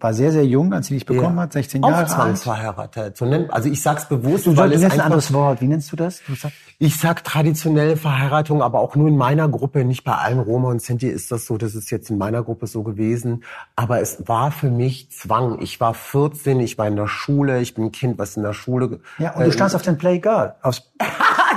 war 0.01 0.13
sehr, 0.13 0.33
sehr 0.33 0.45
jung, 0.45 0.73
als 0.75 0.89
sie 0.89 0.95
dich 0.95 1.07
bekommen 1.07 1.37
Ja. 1.37 1.43
hat, 1.45 1.53
16 1.55 1.83
Auch 1.83 1.89
Jahre 1.89 2.03
alt. 2.03 2.11
zwangsverheiratet. 2.11 3.17
So 3.17 3.25
nennt, 3.25 3.53
also 3.53 3.69
ich 3.71 3.81
sag's 3.81 4.07
bewusst, 4.09 4.47
Du, 4.47 4.57
weil 4.57 4.69
du 4.69 4.75
es 4.75 4.81
nennst 4.83 4.95
ein 4.95 5.01
einfach, 5.01 5.05
anderes 5.07 5.33
Wort. 5.33 5.61
Wie 5.61 5.67
nennst 5.67 5.91
du 5.93 5.97
das? 5.97 6.21
Du 6.27 6.35
sagst, 6.35 6.57
ich 6.79 6.99
sag 6.99 7.25
traditionelle 7.25 7.97
Verheiratung, 7.97 8.61
aber 8.63 8.81
auch 8.81 8.97
nur 8.97 9.09
in 9.09 9.17
meiner 9.17 9.49
Gruppe, 9.49 9.85
nicht 9.85 10.05
bei 10.05 10.13
allen 10.13 10.41
Roma 10.41 10.69
und 10.71 10.83
Sinti 10.83 11.07
ist 11.09 11.31
das 11.33 11.47
so, 11.47 11.57
das 11.57 11.75
ist 11.75 11.91
jetzt 11.91 12.11
in 12.11 12.19
meiner 12.19 12.43
Gruppe 12.43 12.67
so 12.67 12.83
gewesen. 12.83 13.45
Aber 13.77 14.01
es 14.01 14.29
war 14.29 14.51
für 14.51 14.71
mich 14.71 15.11
Zwang. 15.11 15.61
Ich 15.63 15.81
war 15.81 15.95
14, 15.95 16.61
ich 16.61 16.77
war 16.77 16.87
in 16.89 16.97
der 16.97 17.07
Schule, 17.09 17.61
ich 17.61 17.75
bin 17.75 17.85
ein 17.85 17.93
Kind, 17.93 18.19
was 18.19 18.37
in 18.37 18.43
der 18.43 18.53
Schule... 18.53 19.01
ja, 19.19 19.33
und 19.35 19.45
du 19.47 19.53
standst 19.53 19.75
auf 19.77 19.83
den 19.83 19.97
Playgirl. 19.97 20.55
Aufs, 20.63 20.91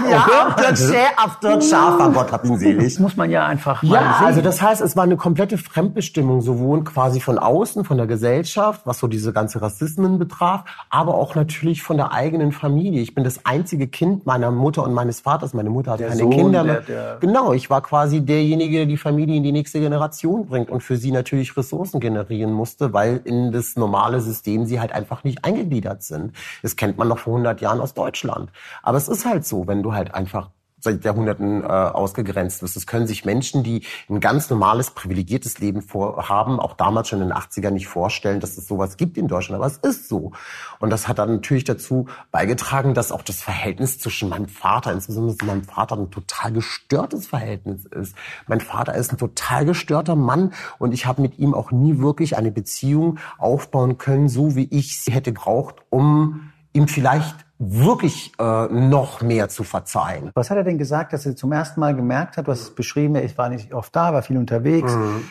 ja, 0.09 0.55
dort 0.57 0.77
schä- 0.77 0.95
auf 1.23 1.37
dort 1.41 1.63
scharfer 1.63 2.09
Gott 2.11 2.31
hab 2.31 2.45
ihn 2.45 2.57
selig. 2.57 2.83
das 2.93 2.99
muss 2.99 3.15
man 3.17 3.29
ja 3.29 3.45
einfach 3.45 3.81
mal 3.83 3.93
Ja, 3.95 4.15
sehen. 4.17 4.27
also 4.27 4.41
das 4.41 4.61
heißt, 4.61 4.81
es 4.81 4.95
war 4.95 5.03
eine 5.03 5.17
komplette 5.17 5.57
Fremdbestimmung, 5.57 6.41
sowohl 6.41 6.83
quasi 6.83 7.19
von 7.19 7.37
außen, 7.39 7.83
von 7.85 7.97
der 7.97 8.07
Gesellschaft, 8.07 8.81
was 8.85 8.99
so 8.99 9.07
diese 9.07 9.33
ganze 9.33 9.61
Rassismen 9.61 10.19
betraf, 10.19 10.63
aber 10.89 11.15
auch 11.15 11.35
natürlich 11.35 11.83
von 11.83 11.97
der 11.97 12.11
eigenen 12.11 12.51
Familie. 12.51 13.01
Ich 13.01 13.15
bin 13.15 13.23
das 13.23 13.45
einzige 13.45 13.87
Kind 13.87 14.25
meiner 14.25 14.51
Mutter 14.51 14.83
und 14.83 14.93
meines 14.93 15.21
Vaters. 15.21 15.53
Meine 15.53 15.69
Mutter 15.69 15.91
hat 15.91 15.99
Der 15.99 16.09
keine 16.09 16.21
Sohn, 16.21 16.31
Kinder 16.31 16.63
der- 16.63 16.73
mehr. 16.73 16.81
der- 16.81 17.17
Genau, 17.19 17.53
ich 17.53 17.69
war 17.69 17.81
quasi 17.81 18.21
derjenige, 18.21 18.77
der 18.77 18.85
die 18.85 18.97
Familie 18.97 19.35
in 19.37 19.43
die 19.43 19.51
nächste 19.51 19.79
Generation 19.79 20.45
bringt 20.47 20.69
und 20.69 20.81
für 20.83 20.97
sie 20.97 21.11
natürlich 21.11 21.55
Ressourcen 21.57 21.99
generieren 21.99 22.51
musste, 22.51 22.93
weil 22.93 23.21
in 23.23 23.51
das 23.51 23.75
normale 23.75 24.21
System 24.21 24.65
sie 24.65 24.79
halt 24.79 24.91
einfach 24.91 25.23
nicht 25.23 25.43
eingegliedert 25.45 26.03
sind. 26.03 26.33
Das 26.61 26.75
kennt 26.75 26.97
man 26.97 27.07
noch 27.07 27.19
vor 27.19 27.33
100 27.33 27.61
Jahren 27.61 27.79
aus 27.81 27.93
Deutschland. 27.93 28.49
Aber 28.83 28.97
es 28.97 29.07
ist 29.07 29.25
halt 29.25 29.45
so, 29.45 29.67
wenn 29.67 29.83
du 29.83 29.86
halt 29.93 30.13
einfach 30.13 30.49
seit 30.79 31.03
Jahrhunderten 31.03 31.63
äh, 31.63 31.67
ausgegrenzt 31.67 32.61
ist. 32.61 32.75
Das 32.75 32.85
können 32.85 33.07
sich 33.07 33.25
Menschen, 33.25 33.63
die 33.63 33.83
ein 34.09 34.19
ganz 34.19 34.49
normales, 34.49 34.91
privilegiertes 34.91 35.57
Leben 35.59 35.81
vorhaben, 35.81 36.59
auch 36.59 36.73
damals 36.73 37.09
schon 37.09 37.21
in 37.21 37.29
den 37.29 37.37
80ern 37.37 37.71
nicht 37.71 37.87
vorstellen, 37.87 38.39
dass 38.39 38.57
es 38.57 38.67
sowas 38.67 38.95
gibt 38.97 39.17
in 39.17 39.27
Deutschland. 39.27 39.61
Aber 39.61 39.65
es 39.65 39.77
ist 39.77 40.07
so. 40.07 40.33
Und 40.79 40.91
das 40.91 41.07
hat 41.07 41.17
dann 41.17 41.31
natürlich 41.31 41.63
dazu 41.63 42.07
beigetragen, 42.31 42.93
dass 42.93 43.11
auch 43.11 43.23
das 43.23 43.41
Verhältnis 43.41 43.97
zwischen 43.97 44.29
meinem 44.29 44.47
Vater, 44.47 44.91
insbesondere 44.91 45.35
zu 45.35 45.45
meinem 45.45 45.63
Vater, 45.63 45.97
ein 45.97 46.11
total 46.11 46.51
gestörtes 46.51 47.27
Verhältnis 47.27 47.85
ist. 47.85 48.15
Mein 48.45 48.61
Vater 48.61 48.93
ist 48.93 49.11
ein 49.11 49.17
total 49.17 49.65
gestörter 49.65 50.15
Mann 50.15 50.53
und 50.77 50.93
ich 50.93 51.07
habe 51.07 51.23
mit 51.23 51.39
ihm 51.39 51.55
auch 51.55 51.71
nie 51.71 51.97
wirklich 51.97 52.37
eine 52.37 52.51
Beziehung 52.51 53.17
aufbauen 53.39 53.97
können, 53.97 54.29
so 54.29 54.55
wie 54.55 54.67
ich 54.69 55.01
sie 55.01 55.11
hätte 55.11 55.31
braucht, 55.31 55.77
um 55.89 56.51
ihm 56.73 56.87
vielleicht 56.87 57.46
wirklich 57.59 58.31
äh, 58.39 58.67
noch 58.67 59.21
mehr 59.21 59.49
zu 59.49 59.63
verzeihen. 59.63 60.31
Was 60.35 60.49
hat 60.49 60.57
er 60.57 60.63
denn 60.63 60.77
gesagt, 60.77 61.13
dass 61.13 61.25
er 61.25 61.35
zum 61.35 61.51
ersten 61.51 61.79
Mal 61.79 61.95
gemerkt 61.95 62.37
hat? 62.37 62.47
Du 62.47 62.51
hast 62.51 62.61
es 62.61 62.75
beschrieben, 62.75 63.15
ich 63.15 63.37
war 63.37 63.49
nicht 63.49 63.73
oft 63.73 63.95
da, 63.95 64.13
war 64.13 64.21
viel 64.21 64.37
unterwegs. 64.37 64.93
Mhm. 64.93 65.23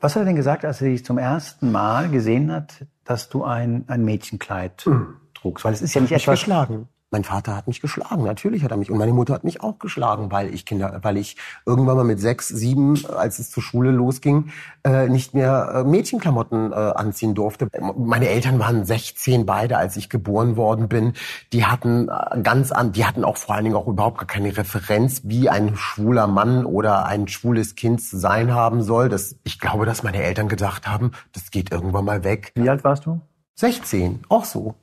Was 0.00 0.14
hat 0.14 0.22
er 0.22 0.26
denn 0.26 0.36
gesagt, 0.36 0.64
als 0.64 0.80
er 0.80 0.88
dich 0.88 1.04
zum 1.04 1.18
ersten 1.18 1.72
Mal 1.72 2.08
gesehen 2.08 2.52
hat, 2.52 2.86
dass 3.04 3.28
du 3.28 3.44
ein, 3.44 3.84
ein 3.88 4.04
Mädchenkleid 4.04 4.86
trugst? 5.34 5.64
Weil 5.64 5.72
es 5.72 5.82
ist 5.82 5.94
ja 5.94 6.00
nicht 6.00 6.10
mich 6.10 6.22
etwas... 6.22 6.40
geschlagen. 6.40 6.88
Mein 7.10 7.24
Vater 7.24 7.56
hat 7.56 7.66
mich 7.66 7.80
geschlagen, 7.80 8.24
natürlich 8.24 8.62
hat 8.64 8.70
er 8.70 8.76
mich. 8.76 8.90
Und 8.90 8.98
meine 8.98 9.14
Mutter 9.14 9.32
hat 9.32 9.42
mich 9.42 9.62
auch 9.62 9.78
geschlagen, 9.78 10.30
weil 10.30 10.52
ich 10.52 10.66
Kinder, 10.66 10.98
weil 11.00 11.16
ich 11.16 11.36
irgendwann 11.64 11.96
mal 11.96 12.04
mit 12.04 12.20
sechs, 12.20 12.48
sieben, 12.48 13.02
als 13.06 13.38
es 13.38 13.50
zur 13.50 13.62
Schule 13.62 13.90
losging, 13.90 14.50
äh, 14.84 15.08
nicht 15.08 15.32
mehr 15.32 15.72
äh, 15.74 15.84
Mädchenklamotten 15.84 16.72
äh, 16.72 16.74
anziehen 16.74 17.34
durfte. 17.34 17.68
Meine 17.96 18.28
Eltern 18.28 18.58
waren 18.58 18.84
16 18.84 19.46
beide, 19.46 19.78
als 19.78 19.96
ich 19.96 20.10
geboren 20.10 20.58
worden 20.58 20.88
bin. 20.88 21.14
Die 21.54 21.64
hatten 21.64 22.10
äh, 22.10 22.42
ganz 22.42 22.72
an, 22.72 22.92
die 22.92 23.06
hatten 23.06 23.24
auch 23.24 23.38
vor 23.38 23.54
allen 23.54 23.64
Dingen 23.64 23.76
auch 23.76 23.86
überhaupt 23.86 24.18
gar 24.18 24.26
keine 24.26 24.54
Referenz, 24.54 25.22
wie 25.24 25.48
ein 25.48 25.76
schwuler 25.76 26.26
Mann 26.26 26.66
oder 26.66 27.06
ein 27.06 27.26
schwules 27.26 27.74
Kind 27.74 28.02
zu 28.02 28.18
sein 28.18 28.52
haben 28.52 28.82
soll. 28.82 29.08
Das, 29.08 29.36
ich 29.44 29.58
glaube, 29.58 29.86
dass 29.86 30.02
meine 30.02 30.22
Eltern 30.22 30.48
gedacht 30.48 30.86
haben, 30.86 31.12
das 31.32 31.50
geht 31.50 31.72
irgendwann 31.72 32.04
mal 32.04 32.22
weg. 32.22 32.52
Wie 32.54 32.68
alt 32.68 32.84
warst 32.84 33.06
du? 33.06 33.18
16, 33.54 34.24
auch 34.28 34.44
so. 34.44 34.74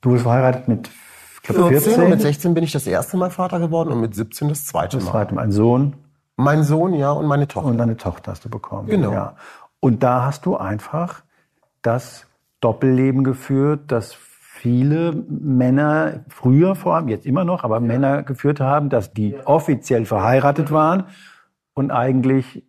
Du 0.00 0.12
bist 0.12 0.22
verheiratet 0.22 0.68
mit 0.68 0.90
ich 1.48 1.54
glaub, 1.54 1.68
14 1.68 1.80
14. 1.92 2.04
und 2.04 2.10
mit 2.10 2.20
16 2.20 2.54
bin 2.54 2.64
ich 2.64 2.72
das 2.72 2.86
erste 2.86 3.16
Mal 3.16 3.30
Vater 3.30 3.58
geworden 3.58 3.90
und 3.90 4.00
mit 4.00 4.14
17 4.14 4.48
das 4.48 4.66
zweite 4.66 4.96
Das 4.96 5.04
Mal. 5.06 5.10
zweite 5.12 5.34
Mal 5.34 5.42
ein 5.42 5.52
Sohn 5.52 5.94
Mein 6.36 6.62
Sohn, 6.64 6.92
ja, 6.94 7.12
und 7.12 7.26
meine 7.26 7.48
Tochter. 7.48 7.68
und 7.68 7.80
eine 7.80 7.96
Tochter 7.96 8.32
hast 8.32 8.44
du 8.44 8.50
bekommen. 8.50 8.88
Genau. 8.88 9.12
Ja. 9.12 9.36
Und 9.80 10.02
da 10.02 10.24
hast 10.24 10.44
du 10.46 10.56
einfach 10.56 11.22
das 11.82 12.26
Doppelleben 12.60 13.24
geführt, 13.24 13.80
das 13.88 14.14
viele 14.14 15.12
Männer 15.28 16.24
früher 16.28 16.74
vor 16.74 16.96
allem, 16.96 17.08
jetzt 17.08 17.26
immer 17.26 17.44
noch, 17.44 17.62
aber 17.62 17.78
Männer 17.80 18.22
geführt 18.22 18.58
haben, 18.60 18.88
dass 18.88 19.12
die 19.12 19.36
offiziell 19.44 20.06
verheiratet 20.06 20.70
waren 20.72 21.04
und 21.74 21.90
eigentlich 21.90 22.64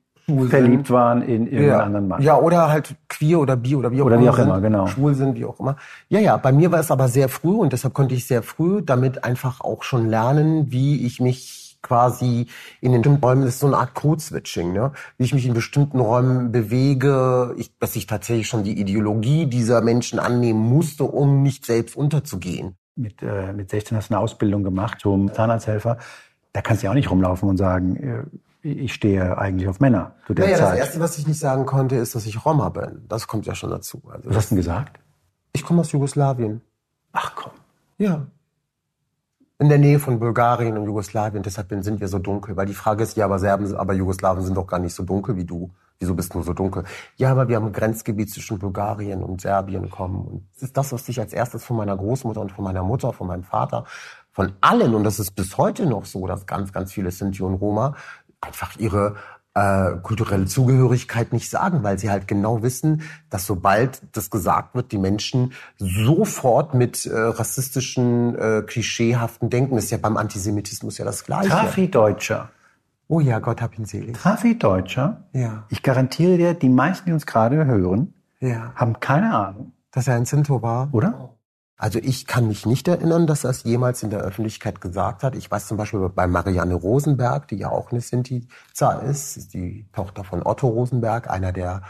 verliebt 0.49 0.89
waren 0.89 1.21
in 1.21 1.45
irgendeinen 1.45 1.67
ja. 1.67 1.79
anderen 1.79 2.07
Mann. 2.07 2.21
Ja, 2.21 2.37
oder 2.37 2.69
halt 2.69 2.95
queer 3.07 3.39
oder 3.39 3.55
bi 3.55 3.75
oder 3.75 3.91
wie 3.91 4.01
auch 4.01 4.05
Oder 4.05 4.19
wie 4.19 4.23
immer. 4.23 4.33
auch 4.33 4.39
immer, 4.39 4.53
sind, 4.55 4.63
genau. 4.63 4.87
Schwul 4.87 5.15
sind, 5.15 5.35
wie 5.35 5.45
auch 5.45 5.59
immer. 5.59 5.77
Ja, 6.09 6.19
ja, 6.19 6.37
bei 6.37 6.51
mir 6.51 6.71
war 6.71 6.79
es 6.79 6.91
aber 6.91 7.07
sehr 7.07 7.29
früh 7.29 7.55
und 7.55 7.71
deshalb 7.71 7.93
konnte 7.93 8.13
ich 8.13 8.27
sehr 8.27 8.43
früh 8.43 8.81
damit 8.81 9.23
einfach 9.23 9.61
auch 9.61 9.83
schon 9.83 10.07
lernen, 10.09 10.71
wie 10.71 11.05
ich 11.05 11.21
mich 11.21 11.67
quasi 11.81 12.47
in 12.81 12.91
den 12.91 13.01
bestimmten 13.01 13.23
Räumen, 13.23 13.45
das 13.45 13.55
ist 13.55 13.59
so 13.59 13.67
eine 13.67 13.77
Art 13.77 13.93
Code-Switching, 13.93 14.73
ne? 14.73 14.91
wie 15.17 15.23
ich 15.23 15.33
mich 15.33 15.45
in 15.45 15.53
bestimmten 15.53 15.99
Räumen 15.99 16.51
bewege, 16.51 17.53
ich, 17.57 17.71
dass 17.79 17.95
ich 17.95 18.07
tatsächlich 18.07 18.47
schon 18.47 18.63
die 18.63 18.79
Ideologie 18.79 19.45
dieser 19.45 19.81
Menschen 19.81 20.19
annehmen 20.19 20.59
musste, 20.59 21.05
um 21.05 21.43
nicht 21.43 21.65
selbst 21.65 21.95
unterzugehen. 21.95 22.75
Mit, 22.95 23.21
äh, 23.21 23.53
mit 23.53 23.69
16 23.69 23.95
hast 23.95 24.09
du 24.09 24.15
eine 24.15 24.21
Ausbildung 24.21 24.63
gemacht 24.63 24.99
zum 24.99 25.31
Zahnarzthelfer. 25.31 25.97
Da 26.51 26.61
kannst 26.61 26.81
du 26.81 26.87
ja 26.87 26.91
auch 26.91 26.95
nicht 26.95 27.11
rumlaufen 27.11 27.47
und 27.47 27.57
sagen, 27.57 27.95
äh, 27.95 28.23
ich 28.71 28.93
stehe 28.93 29.37
eigentlich 29.37 29.67
auf 29.67 29.79
Männer 29.79 30.15
zu 30.27 30.33
der 30.33 30.45
Naja, 30.45 30.57
das 30.57 30.69
Zeit. 30.69 30.79
Erste, 30.79 30.99
was 30.99 31.17
ich 31.17 31.27
nicht 31.27 31.39
sagen 31.39 31.65
konnte, 31.65 31.95
ist, 31.95 32.15
dass 32.15 32.25
ich 32.25 32.45
Roma 32.45 32.69
bin. 32.69 33.05
Das 33.07 33.27
kommt 33.27 33.45
ja 33.45 33.55
schon 33.55 33.69
dazu. 33.69 34.01
Also 34.11 34.29
Was 34.29 34.37
hast 34.37 34.51
du 34.51 34.55
denn 34.55 34.63
gesagt? 34.63 34.99
ich 35.53 35.63
komme 35.63 35.81
aus 35.81 35.91
Jugoslawien. 35.91 36.61
Ach 37.13 37.33
komm. 37.35 37.51
Ja. 37.97 38.27
In 39.59 39.69
der 39.69 39.79
Nähe 39.79 39.97
von 39.97 40.19
Bulgarien 40.19 40.77
und 40.77 40.85
Jugoslawien, 40.85 41.41
deshalb 41.41 41.73
sind 41.83 41.99
wir 41.99 42.07
so 42.07 42.19
dunkel. 42.19 42.55
Weil 42.55 42.67
die 42.67 42.75
Frage 42.75 43.03
ist, 43.03 43.17
ja, 43.17 43.25
aber 43.25 43.39
Serben, 43.39 43.75
aber 43.75 43.93
Jugoslawen 43.93 44.43
sind 44.43 44.55
doch 44.55 44.67
gar 44.67 44.77
nicht 44.79 44.93
so 44.93 45.03
dunkel 45.03 45.35
wie 45.35 45.45
du. 45.45 45.71
Wieso 45.99 46.13
bist 46.13 46.31
du 46.35 46.43
so 46.43 46.53
dunkel? 46.53 46.83
Ja, 47.15 47.31
aber 47.31 47.47
wir 47.47 47.55
haben 47.55 47.65
ein 47.65 47.73
Grenzgebiet 47.73 48.29
zwischen 48.29 48.59
Bulgarien 48.59 49.23
und 49.23 49.41
Serbien 49.41 49.89
kommen. 49.89 50.27
Und 50.27 50.47
das 50.53 50.63
ist 50.63 50.77
das, 50.77 50.91
was 50.91 51.09
ich 51.09 51.19
als 51.19 51.33
erstes 51.33 51.65
von 51.65 51.75
meiner 51.75 51.97
Großmutter 51.97 52.39
und 52.39 52.51
von 52.51 52.63
meiner 52.63 52.83
Mutter, 52.83 53.13
von 53.13 53.25
meinem 53.25 53.43
Vater, 53.43 53.85
von 54.31 54.53
allen, 54.61 54.93
und 54.93 55.03
das 55.03 55.19
ist 55.19 55.31
bis 55.31 55.57
heute 55.57 55.87
noch 55.87 56.05
so, 56.05 56.27
dass 56.27 56.45
ganz, 56.45 56.71
ganz 56.71 56.93
viele 56.93 57.09
Sinti 57.09 57.41
und 57.41 57.55
Roma 57.55 57.95
einfach 58.47 58.75
ihre 58.77 59.15
äh, 59.53 59.97
kulturelle 60.03 60.45
Zugehörigkeit 60.45 61.33
nicht 61.33 61.49
sagen, 61.49 61.83
weil 61.83 61.97
sie 61.99 62.09
halt 62.11 62.27
genau 62.27 62.61
wissen, 62.63 63.01
dass 63.29 63.45
sobald 63.45 64.01
das 64.15 64.29
gesagt 64.29 64.75
wird, 64.75 64.91
die 64.91 64.97
Menschen 64.99 65.53
sofort 65.77 66.73
mit 66.73 67.05
äh, 67.05 67.17
rassistischen, 67.17 68.35
äh, 68.37 68.61
klischeehaften 68.65 69.49
Denken, 69.49 69.75
das 69.75 69.85
ist 69.85 69.91
ja 69.91 69.97
beim 69.97 70.15
Antisemitismus 70.17 70.97
ja 70.97 71.05
das 71.05 71.23
Gleiche. 71.23 71.49
Trafi 71.49 71.89
Deutscher. 71.89 72.49
Oh 73.07 73.19
ja, 73.19 73.39
Gott 73.39 73.61
hab 73.61 73.77
ihn 73.79 73.85
selig. 73.85 74.15
Trafi 74.17 74.57
Deutscher. 74.59 75.23
Ja. 75.33 75.63
Ich 75.69 75.81
garantiere 75.81 76.37
dir, 76.37 76.53
die 76.53 76.69
meisten, 76.69 77.05
die 77.07 77.13
uns 77.13 77.25
gerade 77.25 77.65
hören, 77.65 78.13
Ja. 78.39 78.73
haben 78.75 78.99
keine 78.99 79.33
Ahnung, 79.35 79.71
Dass 79.91 80.07
er 80.07 80.15
ein 80.15 80.25
Sinto 80.25 80.61
war. 80.61 80.89
oder? 80.91 81.29
Also 81.77 81.99
ich 81.99 82.25
kann 82.25 82.47
mich 82.47 82.65
nicht 82.65 82.87
erinnern, 82.87 83.27
dass 83.27 83.43
er 83.43 83.51
es 83.51 83.63
jemals 83.63 84.01
in 84.01 84.09
der 84.09 84.21
Öffentlichkeit 84.21 84.81
gesagt 84.81 85.21
hat. 85.21 85.35
Ich 85.35 85.49
weiß 85.49 85.67
zum 85.67 85.77
Beispiel 85.77 86.09
bei 86.09 86.25
Marianne 86.25 86.73
Rosenberg, 86.73 87.47
die 87.47 87.57
ja 87.57 87.69
auch 87.69 87.91
eine 87.91 88.01
Sinti-Za 88.01 88.93
ist, 88.93 89.53
die 89.53 89.87
Tochter 89.93 90.23
von 90.23 90.43
Otto 90.43 90.67
Rosenberg, 90.67 91.29
einer 91.29 91.51
der 91.51 91.83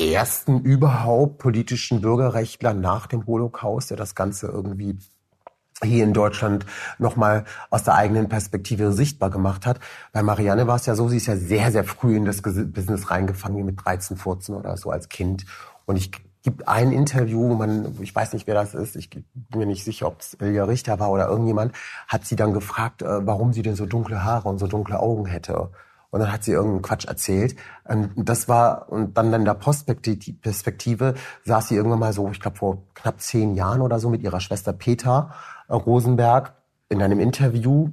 ersten 0.00 0.60
überhaupt 0.60 1.38
politischen 1.38 2.02
Bürgerrechtler 2.02 2.72
nach 2.72 3.08
dem 3.08 3.26
Holocaust, 3.26 3.90
der 3.90 3.96
das 3.96 4.14
Ganze 4.14 4.46
irgendwie 4.46 4.98
hier 5.82 6.04
in 6.04 6.12
Deutschland 6.12 6.64
nochmal 6.98 7.44
aus 7.70 7.82
der 7.82 7.94
eigenen 7.94 8.28
Perspektive 8.28 8.92
sichtbar 8.92 9.30
gemacht 9.30 9.66
hat. 9.66 9.80
Bei 10.12 10.22
Marianne 10.22 10.66
war 10.66 10.76
es 10.76 10.86
ja 10.86 10.94
so, 10.94 11.08
sie 11.08 11.16
ist 11.16 11.26
ja 11.26 11.36
sehr, 11.36 11.72
sehr 11.72 11.84
früh 11.84 12.16
in 12.16 12.24
das 12.24 12.42
Business 12.42 13.10
reingefangen, 13.10 13.64
mit 13.64 13.84
13, 13.84 14.16
14 14.16 14.54
oder 14.54 14.76
so 14.76 14.90
als 14.90 15.08
Kind. 15.08 15.44
Und 15.84 15.96
ich 15.96 16.12
gibt 16.46 16.68
ein 16.68 16.92
Interview, 16.92 17.56
man, 17.56 17.96
ich 18.00 18.14
weiß 18.14 18.32
nicht, 18.32 18.46
wer 18.46 18.54
das 18.54 18.72
ist, 18.72 18.94
ich 18.94 19.10
bin 19.10 19.24
mir 19.52 19.66
nicht 19.66 19.82
sicher, 19.82 20.06
ob 20.06 20.20
es 20.20 20.34
Ilja 20.40 20.62
Richter 20.62 21.00
war 21.00 21.10
oder 21.10 21.26
irgendjemand, 21.26 21.72
hat 22.06 22.24
sie 22.24 22.36
dann 22.36 22.52
gefragt, 22.52 23.02
äh, 23.02 23.26
warum 23.26 23.52
sie 23.52 23.62
denn 23.62 23.74
so 23.74 23.84
dunkle 23.84 24.22
Haare 24.22 24.48
und 24.48 24.58
so 24.58 24.68
dunkle 24.68 25.00
Augen 25.00 25.26
hätte. 25.26 25.70
Und 26.10 26.20
dann 26.20 26.32
hat 26.32 26.44
sie 26.44 26.52
irgendeinen 26.52 26.82
Quatsch 26.82 27.04
erzählt. 27.04 27.56
Und 27.82 28.12
das 28.14 28.48
war, 28.48 28.92
und 28.92 29.18
dann 29.18 29.32
in 29.32 29.44
der 29.44 29.54
Perspektive 29.54 31.14
saß 31.44 31.66
sie 31.66 31.74
irgendwann 31.74 31.98
mal 31.98 32.12
so, 32.12 32.30
ich 32.30 32.38
glaube 32.38 32.58
vor 32.58 32.78
knapp 32.94 33.20
zehn 33.20 33.56
Jahren 33.56 33.80
oder 33.80 33.98
so 33.98 34.08
mit 34.08 34.22
ihrer 34.22 34.38
Schwester 34.38 34.72
Peter 34.72 35.34
äh, 35.68 35.74
Rosenberg 35.74 36.54
in 36.88 37.02
einem 37.02 37.18
Interview 37.18 37.90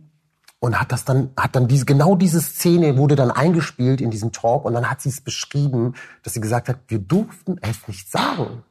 und 0.63 0.79
hat 0.79 0.93
das 0.93 1.03
dann, 1.03 1.31
hat 1.35 1.57
dann 1.57 1.67
diese, 1.67 1.83
genau 1.83 2.15
diese 2.15 2.39
Szene 2.39 2.95
wurde 2.95 3.17
dann 3.17 3.31
eingespielt 3.31 3.99
in 3.99 4.11
diesem 4.11 4.31
Talk 4.31 4.63
und 4.63 4.73
dann 4.73 4.89
hat 4.89 5.01
sie 5.01 5.09
es 5.09 5.19
beschrieben, 5.19 5.93
dass 6.23 6.35
sie 6.35 6.39
gesagt 6.39 6.69
hat, 6.69 6.77
wir 6.87 6.99
durften 6.99 7.57
es 7.61 7.85
nicht 7.89 8.09
sagen. 8.09 8.63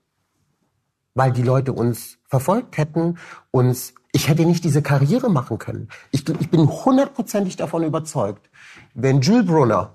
weil 1.12 1.32
die 1.32 1.42
Leute 1.42 1.74
uns 1.74 2.16
verfolgt 2.26 2.78
hätten, 2.78 3.18
uns, 3.50 3.92
ich 4.12 4.28
hätte 4.28 4.46
nicht 4.46 4.64
diese 4.64 4.80
Karriere 4.80 5.28
machen 5.28 5.58
können. 5.58 5.90
Ich, 6.12 6.26
ich 6.26 6.50
bin 6.50 6.66
hundertprozentig 6.66 7.56
davon 7.56 7.82
überzeugt, 7.82 8.48
wenn 8.94 9.20
Jules 9.20 9.44
Brunner 9.44 9.94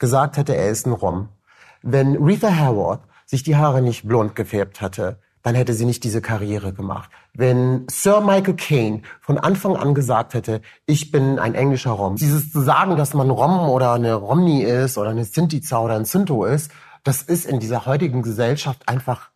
gesagt 0.00 0.38
hätte, 0.38 0.56
er 0.56 0.68
ist 0.70 0.84
ein 0.84 0.92
Rom, 0.94 1.28
wenn 1.82 2.16
Rita 2.16 2.50
Hayworth 2.50 3.02
sich 3.24 3.44
die 3.44 3.54
Haare 3.54 3.82
nicht 3.82 4.08
blond 4.08 4.34
gefärbt 4.34 4.80
hatte, 4.80 5.20
dann 5.42 5.54
hätte 5.54 5.74
sie 5.74 5.84
nicht 5.84 6.02
diese 6.02 6.20
Karriere 6.20 6.72
gemacht. 6.72 7.08
Wenn 7.38 7.86
Sir 7.90 8.22
Michael 8.22 8.56
Caine 8.56 9.02
von 9.20 9.36
Anfang 9.36 9.76
an 9.76 9.94
gesagt 9.94 10.32
hätte, 10.32 10.62
ich 10.86 11.10
bin 11.10 11.38
ein 11.38 11.54
englischer 11.54 11.90
Rom, 11.90 12.16
dieses 12.16 12.50
zu 12.50 12.62
sagen, 12.62 12.96
dass 12.96 13.12
man 13.12 13.28
Rom 13.28 13.68
oder 13.68 13.92
eine 13.92 14.14
Romney 14.14 14.62
ist 14.62 14.96
oder 14.96 15.10
eine 15.10 15.26
Sintica 15.26 15.80
oder 15.80 15.96
ein 15.96 16.06
Sinto 16.06 16.46
ist, 16.46 16.70
das 17.04 17.20
ist 17.20 17.44
in 17.44 17.60
dieser 17.60 17.84
heutigen 17.84 18.22
Gesellschaft 18.22 18.88
einfach 18.88 19.32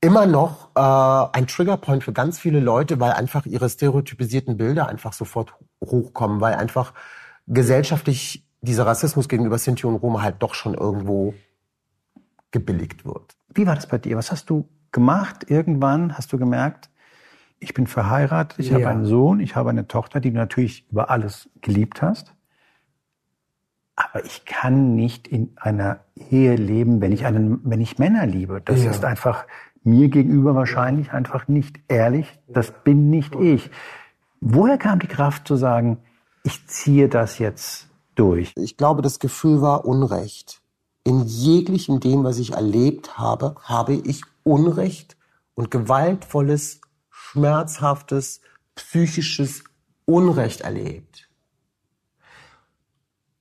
immer 0.00 0.24
noch 0.24 0.70
äh, 0.74 1.36
ein 1.36 1.46
Triggerpoint 1.46 2.02
für 2.02 2.14
ganz 2.14 2.38
viele 2.38 2.60
Leute, 2.60 2.98
weil 2.98 3.12
einfach 3.12 3.44
ihre 3.44 3.68
stereotypisierten 3.68 4.56
Bilder 4.56 4.88
einfach 4.88 5.12
sofort 5.12 5.52
hochkommen, 5.84 6.40
weil 6.40 6.54
einfach 6.54 6.94
gesellschaftlich 7.46 8.46
dieser 8.62 8.86
Rassismus 8.86 9.28
gegenüber 9.28 9.58
Sinti 9.58 9.86
und 9.86 9.96
Roma 9.96 10.22
halt 10.22 10.36
doch 10.38 10.54
schon 10.54 10.72
irgendwo 10.72 11.34
gebilligt 12.52 13.04
wird. 13.04 13.36
Wie 13.52 13.66
war 13.66 13.74
das 13.74 13.86
bei 13.86 13.98
dir? 13.98 14.16
Was 14.16 14.32
hast 14.32 14.48
du 14.48 14.66
gemacht? 14.92 15.50
Irgendwann 15.50 16.16
hast 16.16 16.32
du 16.32 16.38
gemerkt, 16.38 16.90
ich 17.58 17.74
bin 17.74 17.86
verheiratet, 17.86 18.58
ich 18.58 18.70
ja. 18.70 18.76
habe 18.76 18.88
einen 18.88 19.06
Sohn, 19.06 19.40
ich 19.40 19.56
habe 19.56 19.70
eine 19.70 19.88
Tochter, 19.88 20.20
die 20.20 20.30
du 20.30 20.36
natürlich 20.36 20.86
über 20.90 21.10
alles 21.10 21.48
geliebt 21.60 22.02
hast. 22.02 22.34
Aber 23.96 24.24
ich 24.24 24.44
kann 24.44 24.94
nicht 24.94 25.26
in 25.26 25.52
einer 25.56 26.00
Ehe 26.30 26.54
leben, 26.54 27.00
wenn 27.00 27.12
ich 27.12 27.24
einen, 27.24 27.60
wenn 27.64 27.80
ich 27.80 27.98
Männer 27.98 28.26
liebe. 28.26 28.60
Das 28.62 28.84
ja. 28.84 28.90
ist 28.90 29.04
einfach 29.04 29.46
mir 29.84 30.08
gegenüber 30.08 30.54
wahrscheinlich 30.54 31.12
einfach 31.12 31.48
nicht 31.48 31.80
ehrlich. 31.88 32.38
Das 32.46 32.72
bin 32.84 33.08
nicht 33.08 33.34
ich. 33.36 33.70
Woher 34.40 34.76
kam 34.76 34.98
die 34.98 35.06
Kraft 35.06 35.48
zu 35.48 35.56
sagen, 35.56 35.98
ich 36.42 36.66
ziehe 36.66 37.08
das 37.08 37.38
jetzt 37.38 37.88
durch? 38.16 38.52
Ich 38.56 38.76
glaube, 38.76 39.00
das 39.00 39.18
Gefühl 39.18 39.62
war 39.62 39.86
Unrecht. 39.86 40.60
In 41.04 41.22
jeglichem 41.24 42.00
dem, 42.00 42.24
was 42.24 42.38
ich 42.38 42.52
erlebt 42.52 43.16
habe, 43.16 43.54
habe 43.62 43.94
ich 43.94 44.22
Unrecht 44.46 45.16
und 45.54 45.72
gewaltvolles, 45.72 46.80
schmerzhaftes, 47.10 48.40
psychisches 48.76 49.64
Unrecht 50.04 50.60
erlebt. 50.60 51.28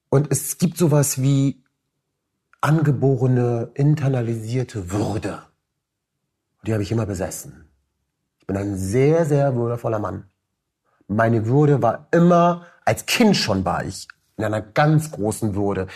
Und 0.10 0.32
es 0.32 0.58
gibt 0.58 0.78
sowas 0.78 1.22
wie 1.22 1.64
angeborene, 2.60 3.70
internalisierte 3.76 4.90
Würde. 4.90 5.44
Die 6.66 6.74
habe 6.74 6.82
ich 6.82 6.92
immer 6.92 7.06
besessen. 7.06 7.70
Ich 8.40 8.48
bin 8.48 8.58
ein 8.58 8.76
sehr, 8.76 9.26
sehr 9.26 9.56
würdevoller 9.56 10.00
Mann. 10.00 10.26
Meine 11.08 11.46
Würde 11.46 11.84
war 11.84 12.08
immer, 12.10 12.66
als 12.84 13.06
Kind 13.06 13.38
schon 13.38 13.64
war 13.64 13.86
ich 13.86 14.08
in 14.38 14.44
einer 14.44 14.62
ganz 14.62 15.12
großen 15.12 15.54
Würde 15.54 15.88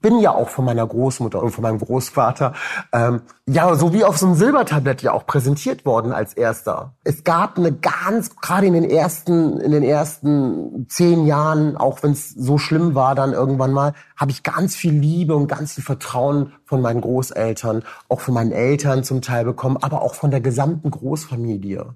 bin 0.00 0.18
ja 0.20 0.34
auch 0.34 0.48
von 0.48 0.64
meiner 0.64 0.86
Großmutter 0.86 1.42
und 1.42 1.50
von 1.50 1.62
meinem 1.62 1.78
Großvater 1.78 2.54
ähm, 2.92 3.22
ja 3.46 3.74
so 3.74 3.92
wie 3.92 4.04
auf 4.04 4.18
so 4.18 4.26
einem 4.26 4.34
Silbertablett 4.34 5.02
ja 5.02 5.12
auch 5.12 5.26
präsentiert 5.26 5.84
worden 5.84 6.12
als 6.12 6.34
erster. 6.34 6.94
Es 7.04 7.24
gab 7.24 7.58
eine 7.58 7.72
ganz 7.72 8.36
gerade 8.36 8.66
in 8.66 8.74
den 8.74 8.88
ersten 8.88 9.58
in 9.60 9.72
den 9.72 9.82
ersten 9.82 10.86
zehn 10.88 11.26
Jahren, 11.26 11.76
auch 11.76 12.02
wenn 12.02 12.12
es 12.12 12.30
so 12.30 12.58
schlimm 12.58 12.94
war, 12.94 13.14
dann 13.14 13.32
irgendwann 13.32 13.72
mal 13.72 13.94
habe 14.16 14.30
ich 14.30 14.42
ganz 14.42 14.76
viel 14.76 14.92
Liebe 14.92 15.34
und 15.34 15.48
ganz 15.48 15.74
viel 15.74 15.84
Vertrauen 15.84 16.52
von 16.64 16.80
meinen 16.80 17.00
Großeltern, 17.00 17.82
auch 18.08 18.20
von 18.20 18.34
meinen 18.34 18.52
Eltern 18.52 19.04
zum 19.04 19.22
Teil 19.22 19.44
bekommen, 19.44 19.76
aber 19.80 20.02
auch 20.02 20.14
von 20.14 20.30
der 20.30 20.40
gesamten 20.40 20.90
Großfamilie. 20.90 21.94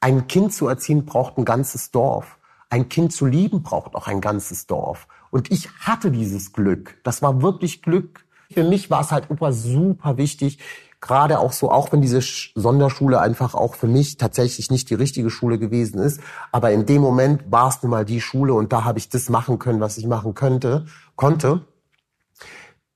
Ein 0.00 0.26
Kind 0.26 0.52
zu 0.52 0.66
erziehen 0.66 1.04
braucht 1.04 1.38
ein 1.38 1.44
ganzes 1.44 1.90
Dorf. 1.90 2.38
Ein 2.72 2.88
Kind 2.88 3.12
zu 3.12 3.26
lieben 3.26 3.62
braucht 3.62 3.94
auch 3.94 4.06
ein 4.06 4.22
ganzes 4.22 4.66
Dorf. 4.66 5.06
Und 5.30 5.50
ich 5.50 5.68
hatte 5.80 6.10
dieses 6.10 6.54
Glück. 6.54 6.96
Das 7.02 7.20
war 7.20 7.42
wirklich 7.42 7.82
Glück. 7.82 8.24
Für 8.50 8.64
mich 8.64 8.88
war 8.88 9.02
es 9.02 9.12
halt 9.12 9.26
super, 9.28 9.52
super 9.52 10.16
wichtig, 10.16 10.58
gerade 11.02 11.38
auch 11.38 11.52
so, 11.52 11.70
auch 11.70 11.92
wenn 11.92 12.00
diese 12.00 12.22
Sonderschule 12.54 13.20
einfach 13.20 13.54
auch 13.54 13.74
für 13.74 13.88
mich 13.88 14.16
tatsächlich 14.16 14.70
nicht 14.70 14.88
die 14.88 14.94
richtige 14.94 15.28
Schule 15.28 15.58
gewesen 15.58 15.98
ist, 16.00 16.22
aber 16.50 16.70
in 16.72 16.86
dem 16.86 17.02
Moment 17.02 17.42
war 17.52 17.68
es 17.68 17.82
nun 17.82 17.90
mal 17.90 18.06
die 18.06 18.22
Schule 18.22 18.54
und 18.54 18.72
da 18.72 18.84
habe 18.84 18.98
ich 18.98 19.10
das 19.10 19.28
machen 19.28 19.58
können, 19.58 19.80
was 19.80 19.98
ich 19.98 20.06
machen 20.06 20.32
könnte, 20.32 20.86
konnte. 21.14 21.66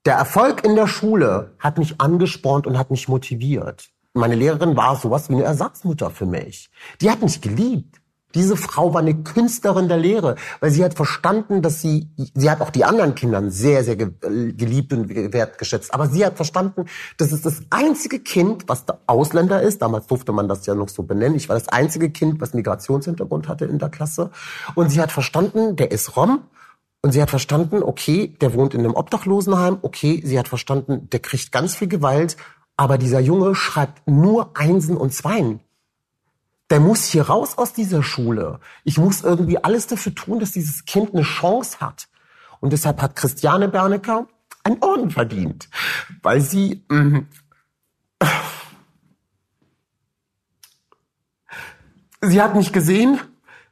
Der 0.07 0.15
Erfolg 0.15 0.65
in 0.65 0.75
der 0.75 0.87
Schule 0.87 1.53
hat 1.59 1.77
mich 1.77 2.01
angespornt 2.01 2.65
und 2.65 2.79
hat 2.79 2.89
mich 2.89 3.07
motiviert. 3.07 3.89
Meine 4.15 4.33
Lehrerin 4.33 4.75
war 4.75 4.95
sowas 4.95 5.29
wie 5.29 5.35
eine 5.35 5.43
Ersatzmutter 5.43 6.09
für 6.09 6.25
mich. 6.25 6.71
Die 6.99 7.11
hat 7.11 7.21
mich 7.21 7.41
geliebt. 7.41 8.01
Diese 8.35 8.57
Frau 8.57 8.93
war 8.93 8.99
eine 8.99 9.23
Künstlerin 9.23 9.87
der 9.87 9.97
Lehre, 9.97 10.35
weil 10.59 10.69
sie 10.69 10.83
hat 10.83 10.95
verstanden, 10.95 11.61
dass 11.61 11.81
sie, 11.81 12.09
sie 12.35 12.51
hat 12.51 12.59
auch 12.59 12.71
die 12.71 12.83
anderen 12.83 13.15
Kindern 13.15 13.51
sehr, 13.51 13.85
sehr 13.85 13.95
geliebt 13.95 14.91
und 14.91 15.09
wertgeschätzt, 15.09 15.93
aber 15.93 16.07
sie 16.07 16.25
hat 16.25 16.35
verstanden, 16.35 16.85
dass 17.17 17.31
es 17.31 17.41
das 17.41 17.61
einzige 17.69 18.19
Kind, 18.19 18.65
was 18.67 18.85
der 18.85 18.99
Ausländer 19.07 19.61
ist, 19.61 19.81
damals 19.81 20.07
durfte 20.07 20.33
man 20.33 20.49
das 20.49 20.65
ja 20.65 20.75
noch 20.75 20.89
so 20.89 21.03
benennen, 21.03 21.37
ich 21.37 21.47
war 21.47 21.57
das 21.57 21.69
einzige 21.69 22.09
Kind, 22.09 22.41
was 22.41 22.53
Migrationshintergrund 22.53 23.47
hatte 23.47 23.63
in 23.63 23.79
der 23.79 23.89
Klasse, 23.89 24.29
und 24.75 24.89
sie 24.89 24.99
hat 24.99 25.13
verstanden, 25.13 25.77
der 25.77 25.91
ist 25.91 26.17
Rom, 26.17 26.41
und 27.01 27.13
sie 27.13 27.21
hat 27.21 27.29
verstanden, 27.29 27.81
okay, 27.81 28.35
der 28.41 28.53
wohnt 28.53 28.73
in 28.73 28.81
einem 28.81 28.95
Obdachlosenheim, 28.95 29.77
okay, 29.83 30.21
sie 30.25 30.37
hat 30.37 30.49
verstanden, 30.49 31.09
der 31.11 31.21
kriegt 31.21 31.53
ganz 31.53 31.75
viel 31.75 31.87
Gewalt, 31.87 32.35
aber 32.75 32.97
dieser 32.97 33.21
Junge 33.21 33.55
schreibt 33.55 34.05
nur 34.05 34.51
Einsen 34.57 34.97
und 34.97 35.13
Zweien 35.13 35.61
der 36.69 36.79
muss 36.79 37.05
hier 37.05 37.23
raus 37.23 37.57
aus 37.57 37.73
dieser 37.73 38.03
Schule. 38.03 38.59
Ich 38.83 38.97
muss 38.97 39.23
irgendwie 39.23 39.63
alles 39.63 39.87
dafür 39.87 40.13
tun, 40.13 40.39
dass 40.39 40.51
dieses 40.51 40.85
Kind 40.85 41.13
eine 41.13 41.23
Chance 41.23 41.79
hat. 41.79 42.07
Und 42.59 42.73
deshalb 42.73 43.01
hat 43.01 43.15
Christiane 43.15 43.69
Bernecker 43.69 44.27
einen 44.63 44.81
Orden 44.81 45.11
verdient, 45.11 45.69
weil 46.21 46.41
sie 46.41 46.83
mh, 46.89 47.21
sie 52.21 52.41
hat 52.41 52.55
mich 52.55 52.73
gesehen, 52.73 53.19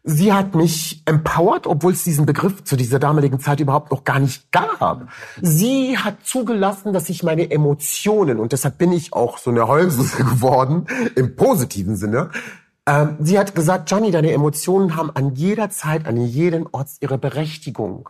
sie 0.04 0.34
hat 0.34 0.56
mich 0.56 1.02
empowered, 1.06 1.68
obwohl 1.68 1.94
es 1.94 2.04
diesen 2.04 2.26
Begriff 2.26 2.64
zu 2.64 2.76
dieser 2.76 3.00
damaligen 3.00 3.40
Zeit 3.40 3.60
überhaupt 3.60 3.92
noch 3.92 4.04
gar 4.04 4.20
nicht 4.20 4.52
gab. 4.52 5.10
Sie 5.42 5.98
hat 5.98 6.26
zugelassen, 6.26 6.94
dass 6.94 7.10
ich 7.10 7.24
meine 7.24 7.50
Emotionen, 7.50 8.40
und 8.40 8.52
deshalb 8.52 8.78
bin 8.78 8.92
ich 8.92 9.14
auch 9.14 9.38
so 9.38 9.50
eine 9.50 9.68
Heulsuse 9.68 10.18
geworden, 10.24 10.86
im 11.16 11.36
positiven 11.36 11.96
Sinne, 11.96 12.30
ähm, 12.88 13.18
sie 13.20 13.40
hat 13.40 13.56
gesagt, 13.56 13.90
Johnny, 13.90 14.12
deine 14.12 14.32
Emotionen 14.32 14.96
haben 14.96 15.10
an 15.12 15.36
jeder 15.36 15.70
Zeit, 15.70 16.08
an 16.08 16.18
jedem 16.18 16.68
Ort 16.72 16.90
ihre 17.00 17.18
Berechtigung. 17.18 18.10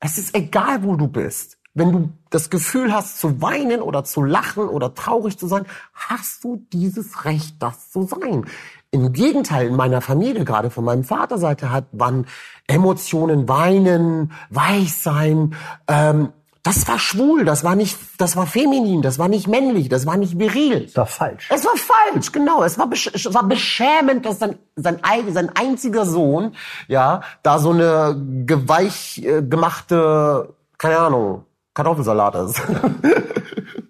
Es 0.00 0.18
ist 0.18 0.34
egal, 0.34 0.82
wo 0.82 0.96
du 0.96 1.08
bist. 1.08 1.58
Wenn 1.74 1.92
du 1.92 2.10
das 2.30 2.50
Gefühl 2.50 2.92
hast, 2.92 3.18
zu 3.18 3.40
weinen 3.40 3.82
oder 3.82 4.02
zu 4.02 4.22
lachen 4.22 4.68
oder 4.68 4.94
traurig 4.94 5.38
zu 5.38 5.46
sein, 5.46 5.64
hast 5.92 6.42
du 6.42 6.64
dieses 6.72 7.24
Recht, 7.24 7.62
das 7.62 7.90
zu 7.90 8.02
sein. 8.02 8.46
Im 8.90 9.12
Gegenteil, 9.12 9.68
in 9.68 9.76
meiner 9.76 10.00
Familie, 10.00 10.44
gerade 10.44 10.70
von 10.70 10.84
meinem 10.84 11.04
Vaterseite, 11.04 11.70
hat 11.70 11.94
man 11.94 12.26
Emotionen, 12.66 13.48
Weinen, 13.48 14.32
Weichsein, 14.50 15.54
ähm, 15.86 16.32
das 16.68 16.86
war 16.86 16.98
schwul, 16.98 17.46
das 17.46 17.64
war 17.64 17.74
nicht, 17.76 17.96
das 18.18 18.36
war 18.36 18.46
feminin, 18.46 19.00
das 19.00 19.18
war 19.18 19.28
nicht 19.28 19.46
männlich, 19.48 19.88
das 19.88 20.04
war 20.04 20.18
nicht 20.18 20.38
viril. 20.38 20.84
Das 20.84 20.96
war 20.96 21.06
falsch. 21.06 21.48
Es 21.50 21.64
war 21.64 21.72
falsch, 21.76 22.30
genau. 22.30 22.62
Es 22.62 22.78
war, 22.78 22.90
es 22.92 23.32
war 23.32 23.44
beschämend, 23.44 24.26
dass 24.26 24.38
sein, 24.38 24.58
sein, 24.76 25.00
sein 25.32 25.50
einziger 25.54 26.04
Sohn, 26.04 26.54
ja, 26.86 27.22
da 27.42 27.58
so 27.58 27.70
eine 27.70 28.22
geweich 28.44 29.22
äh, 29.24 29.40
gemachte, 29.42 30.54
keine 30.76 30.98
Ahnung, 30.98 31.46
Kartoffelsalat 31.72 32.34
ist. 32.34 32.60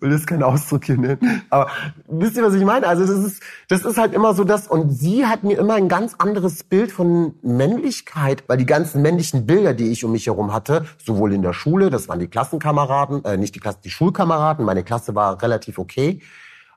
will 0.01 0.13
jetzt 0.13 0.27
keinen 0.27 0.43
Ausdruck 0.43 0.85
hier 0.85 0.97
nennen. 0.97 1.43
Aber 1.51 1.71
wisst 2.07 2.37
ihr, 2.37 2.43
was 2.43 2.55
ich 2.55 2.65
meine? 2.65 2.87
Also 2.87 3.07
das 3.07 3.25
ist, 3.25 3.43
das 3.69 3.85
ist 3.85 3.99
halt 3.99 4.15
immer 4.15 4.35
so 4.35 4.45
das. 4.45 4.69
Und 4.69 4.91
sie 4.91 5.27
hat 5.27 5.45
mir 5.45 5.59
immer 5.59 5.75
ein 5.75 5.89
ganz 5.89 6.15
anderes 6.19 6.65
Bild 6.65 6.93
von 6.93 7.35
Männlichkeit, 7.43 8.45
weil 8.47 8.59
die 8.59 8.67
ganzen 8.67 9.03
männlichen 9.03 9.47
Bilder, 9.47 9.75
die 9.75 9.91
ich 9.91 10.05
um 10.05 10.13
mich 10.13 10.27
herum 10.27 10.53
hatte, 10.53 10.87
sowohl 11.05 11.33
in 11.33 11.43
der 11.43 11.53
Schule, 11.53 11.91
das 11.91 12.09
waren 12.09 12.21
die 12.21 12.29
Klassenkameraden, 12.29 13.25
äh, 13.25 13.37
nicht 13.37 13.55
die 13.55 13.61
Klasse, 13.61 13.79
die 13.85 13.91
Schulkameraden, 13.91 14.65
meine 14.65 14.85
Klasse 14.85 15.15
war 15.15 15.43
relativ 15.43 15.79
okay, 15.79 16.21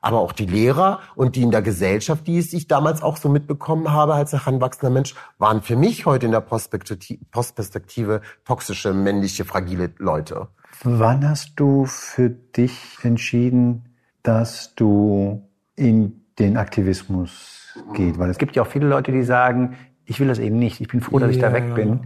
aber 0.02 0.18
auch 0.18 0.32
die 0.32 0.46
Lehrer 0.46 1.00
und 1.14 1.36
die 1.36 1.42
in 1.42 1.52
der 1.52 1.62
Gesellschaft, 1.62 2.26
die 2.26 2.38
ich 2.38 2.66
damals 2.66 3.02
auch 3.02 3.16
so 3.16 3.28
mitbekommen 3.28 3.92
habe 3.92 4.14
als 4.14 4.32
heranwachsender 4.32 4.90
Mensch, 4.92 5.14
waren 5.38 5.62
für 5.62 5.76
mich 5.76 6.06
heute 6.06 6.26
in 6.26 6.32
der 6.32 6.40
Postperspektive 6.40 8.20
toxische, 8.44 8.92
männliche, 8.92 9.44
fragile 9.44 9.92
Leute. 9.98 10.48
Wann 10.84 11.28
hast 11.28 11.52
du 11.56 11.86
für 11.86 12.30
dich 12.30 12.98
entschieden, 13.02 13.84
dass 14.22 14.74
du 14.74 15.48
in 15.76 16.22
den 16.38 16.56
Aktivismus 16.56 17.76
geht? 17.94 18.18
Weil 18.18 18.30
es 18.30 18.38
gibt 18.38 18.56
ja 18.56 18.62
auch 18.62 18.66
viele 18.66 18.88
Leute, 18.88 19.12
die 19.12 19.22
sagen, 19.22 19.76
ich 20.04 20.18
will 20.18 20.28
das 20.28 20.40
eben 20.40 20.58
nicht, 20.58 20.80
ich 20.80 20.88
bin 20.88 21.00
froh, 21.00 21.18
dass 21.18 21.30
ja. 21.30 21.36
ich 21.36 21.40
da 21.40 21.52
weg 21.52 21.74
bin. 21.74 22.00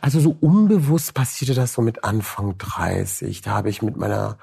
Also 0.00 0.20
so 0.20 0.36
unbewusst 0.40 1.12
passierte 1.14 1.54
das 1.54 1.72
so 1.72 1.82
mit 1.82 2.04
Anfang 2.04 2.56
30. 2.56 3.42
Da 3.42 3.50
habe 3.52 3.68
ich 3.68 3.82
mit 3.82 3.96
meiner 3.96 4.38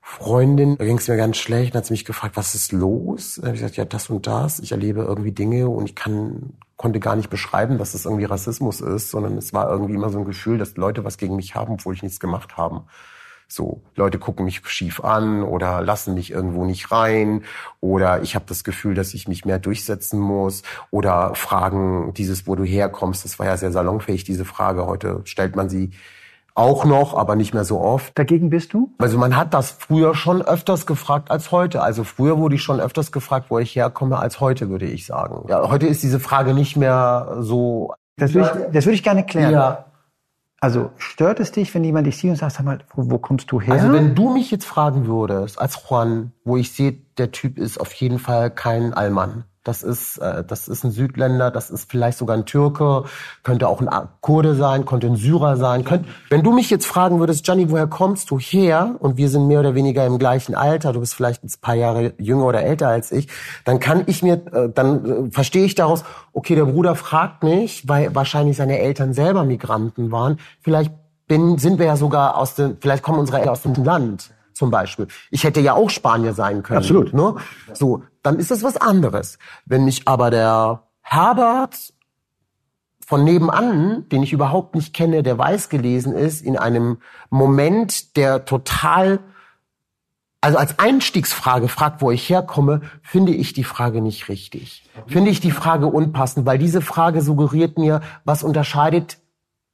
Freundin, 0.00 0.76
da 0.78 0.84
ging 0.84 0.98
es 0.98 1.08
mir 1.08 1.16
ganz 1.16 1.36
schlecht, 1.36 1.74
hat 1.74 1.86
sie 1.86 1.92
mich 1.92 2.04
gefragt, 2.04 2.36
was 2.36 2.54
ist 2.54 2.72
los? 2.72 3.36
Da 3.36 3.48
habe 3.48 3.56
ich 3.56 3.62
gesagt, 3.62 3.76
ja, 3.76 3.84
das 3.84 4.10
und 4.10 4.26
das. 4.26 4.60
Ich 4.60 4.72
erlebe 4.72 5.02
irgendwie 5.02 5.32
Dinge 5.32 5.68
und 5.68 5.88
ich 5.88 5.94
kann, 5.94 6.54
konnte 6.82 6.98
gar 6.98 7.14
nicht 7.14 7.30
beschreiben, 7.30 7.78
dass 7.78 7.92
das 7.92 8.06
irgendwie 8.06 8.24
Rassismus 8.24 8.80
ist, 8.80 9.10
sondern 9.12 9.38
es 9.38 9.52
war 9.52 9.70
irgendwie 9.70 9.94
immer 9.94 10.10
so 10.10 10.18
ein 10.18 10.24
Gefühl, 10.24 10.58
dass 10.58 10.76
Leute 10.76 11.04
was 11.04 11.16
gegen 11.16 11.36
mich 11.36 11.54
haben, 11.54 11.74
obwohl 11.74 11.94
ich 11.94 12.02
nichts 12.02 12.18
gemacht 12.18 12.56
habe. 12.56 12.82
So, 13.46 13.82
Leute 13.94 14.18
gucken 14.18 14.46
mich 14.46 14.66
schief 14.66 15.04
an 15.04 15.44
oder 15.44 15.80
lassen 15.80 16.14
mich 16.14 16.32
irgendwo 16.32 16.64
nicht 16.64 16.90
rein 16.90 17.44
oder 17.80 18.22
ich 18.22 18.34
habe 18.34 18.46
das 18.48 18.64
Gefühl, 18.64 18.94
dass 18.94 19.14
ich 19.14 19.28
mich 19.28 19.44
mehr 19.44 19.60
durchsetzen 19.60 20.18
muss 20.18 20.62
oder 20.90 21.36
fragen 21.36 22.14
dieses, 22.14 22.48
wo 22.48 22.56
du 22.56 22.64
herkommst, 22.64 23.24
das 23.24 23.38
war 23.38 23.46
ja 23.46 23.56
sehr 23.56 23.70
salonfähig, 23.70 24.24
diese 24.24 24.44
Frage. 24.44 24.86
Heute 24.86 25.20
stellt 25.24 25.54
man 25.54 25.68
sie 25.68 25.90
auch 26.54 26.84
noch, 26.84 27.16
aber 27.16 27.36
nicht 27.36 27.54
mehr 27.54 27.64
so 27.64 27.80
oft. 27.80 28.18
Dagegen 28.18 28.50
bist 28.50 28.72
du? 28.72 28.92
Also 28.98 29.18
man 29.18 29.36
hat 29.36 29.54
das 29.54 29.70
früher 29.70 30.14
schon 30.14 30.42
öfters 30.42 30.86
gefragt 30.86 31.30
als 31.30 31.50
heute. 31.50 31.82
Also 31.82 32.04
früher 32.04 32.38
wurde 32.38 32.56
ich 32.56 32.62
schon 32.62 32.80
öfters 32.80 33.12
gefragt, 33.12 33.46
wo 33.48 33.58
ich 33.58 33.74
herkomme, 33.74 34.18
als 34.18 34.40
heute, 34.40 34.68
würde 34.68 34.86
ich 34.86 35.06
sagen. 35.06 35.46
Ja, 35.48 35.68
heute 35.68 35.86
ist 35.86 36.02
diese 36.02 36.20
Frage 36.20 36.54
nicht 36.54 36.76
mehr 36.76 37.36
so. 37.40 37.94
Das 38.16 38.34
würde 38.34 38.66
ich, 38.66 38.72
das 38.72 38.84
würde 38.84 38.94
ich 38.94 39.02
gerne 39.02 39.24
klären. 39.24 39.52
Ja. 39.52 39.86
Also 40.60 40.90
stört 40.96 41.40
es 41.40 41.50
dich, 41.50 41.74
wenn 41.74 41.82
jemand 41.82 42.06
dich 42.06 42.18
sieht 42.18 42.30
und 42.30 42.36
sagt, 42.36 42.52
sag 42.52 42.64
mal, 42.64 42.78
wo, 42.94 43.10
wo 43.10 43.18
kommst 43.18 43.50
du 43.50 43.60
her? 43.60 43.74
Also 43.74 43.92
wenn 43.92 44.14
du 44.14 44.32
mich 44.32 44.50
jetzt 44.50 44.64
fragen 44.64 45.06
würdest, 45.08 45.58
als 45.58 45.76
Juan, 45.88 46.32
wo 46.44 46.56
ich 46.56 46.70
sehe, 46.72 46.92
der 47.18 47.32
Typ 47.32 47.58
ist 47.58 47.78
auf 47.78 47.92
jeden 47.94 48.20
Fall 48.20 48.50
kein 48.50 48.94
Allmann. 48.94 49.44
Das 49.64 49.84
ist, 49.84 50.18
äh, 50.18 50.42
das 50.44 50.66
ist 50.66 50.84
ein 50.84 50.90
Südländer, 50.90 51.50
das 51.52 51.70
ist 51.70 51.88
vielleicht 51.90 52.18
sogar 52.18 52.36
ein 52.36 52.46
Türke, 52.46 53.04
könnte 53.44 53.68
auch 53.68 53.80
ein 53.80 53.88
Kurde 54.20 54.54
sein, 54.56 54.84
könnte 54.84 55.06
ein 55.06 55.16
Syrer 55.16 55.56
sein. 55.56 55.84
Könnt, 55.84 56.06
wenn 56.30 56.42
du 56.42 56.52
mich 56.52 56.68
jetzt 56.68 56.86
fragen 56.86 57.20
würdest, 57.20 57.44
Gianni, 57.44 57.70
woher 57.70 57.86
kommst 57.86 58.30
du 58.30 58.38
her? 58.38 58.96
Und 58.98 59.16
wir 59.16 59.28
sind 59.28 59.46
mehr 59.46 59.60
oder 59.60 59.74
weniger 59.74 60.04
im 60.04 60.18
gleichen 60.18 60.56
Alter, 60.56 60.92
du 60.92 61.00
bist 61.00 61.14
vielleicht 61.14 61.44
ein 61.44 61.50
paar 61.60 61.76
Jahre 61.76 62.12
jünger 62.18 62.46
oder 62.46 62.62
älter 62.62 62.88
als 62.88 63.12
ich, 63.12 63.28
dann 63.64 63.78
kann 63.78 64.02
ich 64.06 64.22
mir, 64.22 64.34
äh, 64.52 64.68
dann 64.68 65.28
äh, 65.28 65.30
verstehe 65.30 65.64
ich 65.64 65.76
daraus, 65.76 66.04
okay, 66.32 66.56
der 66.56 66.64
Bruder 66.64 66.96
fragt 66.96 67.44
mich, 67.44 67.88
weil 67.88 68.14
wahrscheinlich 68.14 68.56
seine 68.56 68.78
Eltern 68.80 69.12
selber 69.12 69.44
Migranten 69.44 70.10
waren. 70.10 70.38
Vielleicht 70.60 70.92
bin, 71.28 71.58
sind 71.58 71.78
wir 71.78 71.86
ja 71.86 71.96
sogar 71.96 72.36
aus 72.36 72.56
dem, 72.56 72.78
vielleicht 72.80 73.04
kommen 73.04 73.20
unsere 73.20 73.38
Eltern 73.38 73.52
aus 73.52 73.62
dem 73.62 73.74
Land 73.84 74.32
zum 74.54 74.70
Beispiel. 74.70 75.06
Ich 75.30 75.44
hätte 75.44 75.60
ja 75.60 75.74
auch 75.74 75.88
Spanier 75.88 76.34
sein 76.34 76.62
können. 76.62 76.78
Absolut. 76.78 77.14
Ne? 77.14 77.36
So, 77.72 78.02
dann 78.22 78.38
ist 78.38 78.50
das 78.50 78.62
was 78.62 78.76
anderes. 78.76 79.38
Wenn 79.66 79.84
mich 79.84 80.06
aber 80.06 80.30
der 80.30 80.84
Herbert 81.02 81.92
von 83.04 83.24
nebenan, 83.24 84.08
den 84.08 84.22
ich 84.22 84.32
überhaupt 84.32 84.74
nicht 84.74 84.94
kenne, 84.94 85.22
der 85.22 85.36
weiß 85.36 85.68
gelesen 85.68 86.14
ist, 86.14 86.44
in 86.44 86.56
einem 86.56 86.98
Moment, 87.30 88.16
der 88.16 88.44
total, 88.44 89.20
also 90.40 90.56
als 90.56 90.78
Einstiegsfrage 90.78 91.68
fragt, 91.68 92.00
wo 92.00 92.10
ich 92.10 92.28
herkomme, 92.28 92.80
finde 93.02 93.32
ich 93.32 93.52
die 93.52 93.64
Frage 93.64 94.00
nicht 94.00 94.28
richtig. 94.28 94.88
Finde 95.06 95.30
ich 95.30 95.40
die 95.40 95.50
Frage 95.50 95.86
unpassend, 95.88 96.46
weil 96.46 96.58
diese 96.58 96.80
Frage 96.80 97.20
suggeriert 97.22 97.76
mir, 97.76 98.00
was 98.24 98.42
unterscheidet 98.42 99.18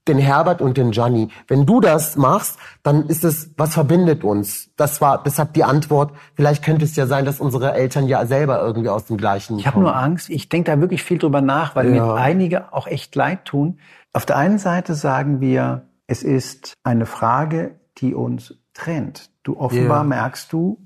den 0.09 0.19
Herbert 0.19 0.61
und 0.61 0.77
den 0.77 0.91
Gianni. 0.91 1.29
Wenn 1.47 1.67
du 1.67 1.81
das 1.81 2.17
machst, 2.17 2.59
dann 2.83 3.07
ist 3.07 3.25
es, 3.25 3.51
was 3.57 3.75
verbindet 3.75 4.25
uns? 4.25 4.71
Das 4.77 5.01
war 5.01 5.23
deshalb 5.23 5.53
die 5.55 5.65
Antwort. 5.65 6.13
Vielleicht 6.35 6.65
könnte 6.65 6.85
es 6.85 6.97
ja 6.97 7.07
sein, 7.07 7.25
dass 7.25 7.41
unsere 7.41 7.75
Eltern 7.75 8.09
ja 8.09 8.27
selber 8.27 8.61
irgendwie 8.61 8.89
aus 8.89 9.07
dem 9.07 9.17
gleichen. 9.17 9.59
Ich 9.59 9.67
habe 9.67 9.81
nur 9.81 9.95
Angst. 9.95 10.31
Ich 10.31 10.49
denke 10.49 10.71
da 10.71 10.81
wirklich 10.81 11.03
viel 11.03 11.19
drüber 11.19 11.41
nach, 11.41 11.77
weil 11.77 11.95
ja. 11.95 12.07
mir 12.07 12.15
einige 12.15 12.73
auch 12.73 12.87
echt 12.87 13.15
leid 13.15 13.45
tun. 13.45 13.79
Auf 14.13 14.27
der 14.27 14.37
einen 14.37 14.59
Seite 14.59 14.95
sagen 14.95 15.41
wir, 15.41 15.83
es 16.07 16.23
ist 16.23 16.75
eine 16.83 17.07
Frage, 17.07 17.77
die 17.99 18.15
uns 18.15 18.55
trennt. 18.73 19.31
Du 19.43 19.59
offenbar 19.59 19.99
ja. 19.99 20.05
merkst 20.05 20.53
du, 20.53 20.79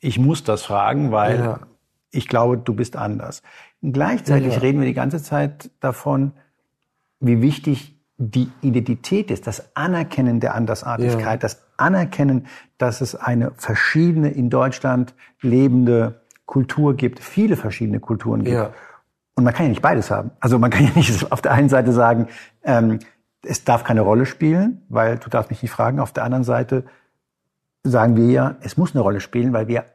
ich 0.00 0.18
muss 0.18 0.44
das 0.44 0.62
fragen, 0.62 1.12
weil 1.12 1.38
ja. 1.38 1.60
ich 2.10 2.26
glaube, 2.26 2.56
du 2.56 2.74
bist 2.74 2.96
anders. 2.96 3.42
gleichzeitig 3.82 4.60
reden 4.62 4.80
wir 4.80 4.86
die 4.86 4.94
ganze 4.94 5.22
Zeit 5.22 5.70
davon, 5.80 6.32
wie 7.20 7.42
wichtig 7.42 7.99
die 8.22 8.50
Identität 8.60 9.30
ist, 9.30 9.46
das 9.46 9.74
Anerkennen 9.74 10.40
der 10.40 10.54
Andersartigkeit, 10.54 11.24
ja. 11.24 11.36
das 11.36 11.62
Anerkennen, 11.78 12.46
dass 12.76 13.00
es 13.00 13.14
eine 13.14 13.52
verschiedene 13.56 14.30
in 14.30 14.50
Deutschland 14.50 15.14
lebende 15.40 16.20
Kultur 16.44 16.94
gibt, 16.94 17.20
viele 17.20 17.56
verschiedene 17.56 17.98
Kulturen 17.98 18.44
gibt. 18.44 18.56
Ja. 18.56 18.72
Und 19.36 19.44
man 19.44 19.54
kann 19.54 19.64
ja 19.64 19.70
nicht 19.70 19.80
beides 19.80 20.10
haben. 20.10 20.32
Also 20.38 20.58
man 20.58 20.70
kann 20.70 20.84
ja 20.84 20.90
nicht 20.94 21.32
auf 21.32 21.40
der 21.40 21.52
einen 21.52 21.70
Seite 21.70 21.92
sagen, 21.92 22.28
ähm, 22.62 22.98
es 23.42 23.64
darf 23.64 23.84
keine 23.84 24.02
Rolle 24.02 24.26
spielen, 24.26 24.82
weil 24.90 25.16
du 25.16 25.30
darfst 25.30 25.50
mich 25.50 25.62
nicht 25.62 25.72
fragen. 25.72 25.98
Auf 25.98 26.12
der 26.12 26.24
anderen 26.24 26.44
Seite 26.44 26.84
sagen 27.82 28.16
wir 28.16 28.26
ja, 28.26 28.56
es 28.60 28.76
muss 28.76 28.94
eine 28.94 29.00
Rolle 29.00 29.20
spielen, 29.20 29.54
weil 29.54 29.66
wir 29.66 29.86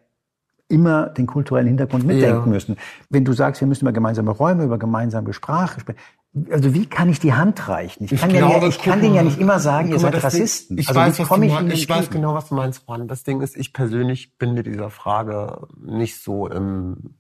immer 0.67 1.07
den 1.07 1.27
kulturellen 1.27 1.67
Hintergrund 1.67 2.05
mitdenken 2.05 2.47
ja. 2.47 2.51
müssen. 2.51 2.77
Wenn 3.11 3.23
du 3.23 3.33
sagst, 3.33 3.61
wir 3.61 3.67
müssen 3.67 3.85
über 3.85 3.93
gemeinsame 3.93 4.31
Räume, 4.31 4.63
über 4.63 4.79
gemeinsame 4.79 5.31
Sprache 5.31 5.79
sprechen, 5.79 5.99
also 6.49 6.73
wie 6.73 6.85
kann 6.85 7.09
ich 7.09 7.19
die 7.19 7.33
Hand 7.33 7.67
reichen? 7.67 8.05
Ich, 8.05 8.11
ich 8.11 8.21
kann, 8.21 8.29
glaube, 8.29 8.61
ja, 8.61 8.67
ich 8.67 8.81
kann 8.81 9.01
denen 9.01 9.15
ja 9.15 9.23
nicht 9.23 9.39
immer 9.39 9.59
sagen, 9.59 9.89
ihr 9.89 9.99
seid 9.99 10.21
Rassisten. 10.21 10.77
Ich, 10.77 10.89
also 10.89 10.99
weiß, 10.99 11.19
was 11.19 11.39
ich, 11.39 11.73
ich, 11.73 11.83
ich 11.83 11.89
weiß 11.89 12.09
genau, 12.09 12.33
was 12.33 12.49
du 12.49 12.55
meinst, 12.55 12.83
Juan. 12.87 13.07
Das 13.07 13.23
Ding 13.23 13.41
ist, 13.41 13.55
ich 13.55 13.73
persönlich 13.73 14.37
bin 14.37 14.53
mit 14.53 14.65
dieser 14.65 14.89
Frage 14.89 15.67
nicht 15.79 16.21
so 16.21 16.47
im 16.47 17.15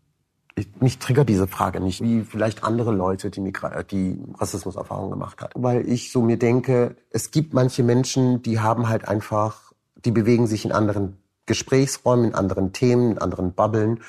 ich, 0.55 0.67
mich 0.79 0.99
triggert 0.99 1.27
diese 1.29 1.47
Frage 1.47 1.81
nicht, 1.81 2.01
wie 2.01 2.21
vielleicht 2.21 2.63
andere 2.63 2.93
Leute, 2.93 3.29
die, 3.29 3.41
Migra 3.41 3.83
die 3.83 4.23
Rassismuserfahrung 4.37 5.09
gemacht 5.09 5.41
hat. 5.41 5.51
Weil 5.55 5.87
ich 5.87 6.11
so 6.11 6.21
mir 6.21 6.39
denke, 6.39 6.95
es 7.11 7.31
gibt 7.31 7.53
manche 7.53 7.83
Menschen, 7.83 8.41
die 8.41 8.59
haben 8.59 8.87
halt 8.87 9.07
einfach, 9.07 9.73
die 9.97 10.11
bewegen 10.11 10.47
sich 10.47 10.63
in 10.65 10.71
anderen 10.71 11.17
Gesprächsräumen, 11.45 12.27
in 12.27 12.35
anderen 12.35 12.71
Themen, 12.71 13.11
in 13.11 13.17
anderen 13.17 13.53
Bubblen. 13.53 13.99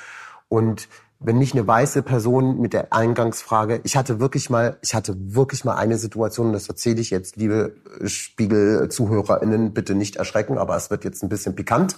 Und 0.47 0.87
wenn 1.19 1.37
nicht 1.37 1.53
eine 1.53 1.65
weiße 1.65 2.03
Person 2.03 2.59
mit 2.59 2.73
der 2.73 2.93
Eingangsfrage, 2.93 3.81
ich 3.83 3.97
hatte 3.97 4.19
wirklich 4.19 4.49
mal, 4.49 4.77
ich 4.81 4.93
hatte 4.93 5.15
wirklich 5.33 5.65
mal 5.65 5.75
eine 5.75 5.97
Situation, 5.97 6.47
und 6.47 6.53
das 6.53 6.69
erzähle 6.69 7.01
ich 7.01 7.09
jetzt, 7.09 7.37
liebe 7.37 7.75
Spiegel-ZuhörerInnen, 8.03 9.73
bitte 9.73 9.95
nicht 9.95 10.17
erschrecken, 10.17 10.57
aber 10.57 10.75
es 10.75 10.89
wird 10.89 11.03
jetzt 11.03 11.23
ein 11.23 11.29
bisschen 11.29 11.55
pikant. 11.55 11.95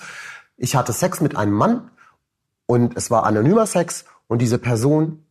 Ich 0.55 0.75
hatte 0.75 0.93
Sex 0.93 1.21
mit 1.21 1.35
einem 1.35 1.53
Mann 1.53 1.91
und 2.65 2.95
es 2.95 3.11
war 3.11 3.25
anonymer 3.25 3.65
Sex 3.65 4.05
und 4.27 4.41
diese 4.41 4.57
Person 4.57 5.25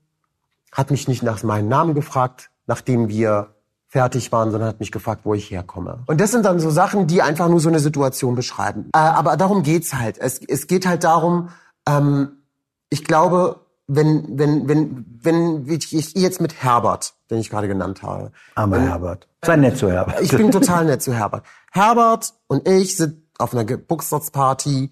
hat 0.73 0.91
mich 0.91 1.09
nicht 1.09 1.23
nach 1.23 1.43
meinem 1.43 1.69
Namen 1.69 1.95
gefragt, 1.95 2.51
nachdem 2.67 3.09
wir 3.09 3.55
fertig 3.87 4.31
waren, 4.33 4.51
sondern 4.51 4.69
hat 4.69 4.81
mich 4.81 4.93
gefragt, 4.93 5.23
wo 5.25 5.33
ich 5.33 5.51
herkomme. 5.51 6.01
Und 6.07 6.21
das 6.21 6.31
sind 6.31 6.45
dann 6.45 6.61
so 6.61 6.69
Sachen, 6.69 7.07
die 7.07 7.23
einfach 7.23 7.49
nur 7.49 7.61
so 7.61 7.71
eine 7.71 7.79
Situation 7.79 8.35
beschreiben. 8.35 8.91
Äh, 8.95 8.99
aber 8.99 9.39
darum 9.39 9.63
geht's 9.63 9.95
halt. 9.95 10.19
Es, 10.19 10.41
es 10.47 10.67
geht 10.67 10.87
halt 10.87 11.05
darum, 11.05 11.49
ähm, 11.89 12.43
ich 12.91 13.05
glaube, 13.05 13.61
wenn, 13.89 14.39
wenn, 14.39 14.69
wenn, 14.69 15.07
wenn 15.23 15.67
ich 15.67 15.91
jetzt 15.91 16.41
mit 16.41 16.63
Herbert, 16.63 17.15
den 17.31 17.39
ich 17.39 17.51
gerade 17.51 17.69
genannt 17.69 18.03
habe. 18.03 18.33
Armer 18.55 18.77
wenn, 18.77 18.87
Herbert. 18.87 19.29
Sei 19.43 19.57
nett 19.57 19.79
zu 19.79 19.91
Herbert. 19.91 20.21
Ich 20.21 20.31
bin 20.31 20.51
total 20.51 20.85
nett 20.85 21.03
zu 21.03 21.15
Herbert. 21.15 21.45
Herbert 21.73 22.35
und 22.47 22.69
ich 22.69 22.97
sind 22.97 23.23
auf 23.39 23.55
einer 23.55 23.65
Geburtstagsparty, 23.65 24.91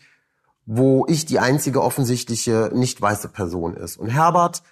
wo 0.64 1.04
ich 1.08 1.26
die 1.26 1.38
einzige 1.38 1.82
offensichtliche 1.82 2.70
nicht 2.74 3.00
weiße 3.00 3.28
Person 3.28 3.76
ist. 3.76 3.98
Und 3.98 4.08
Herbert 4.08 4.62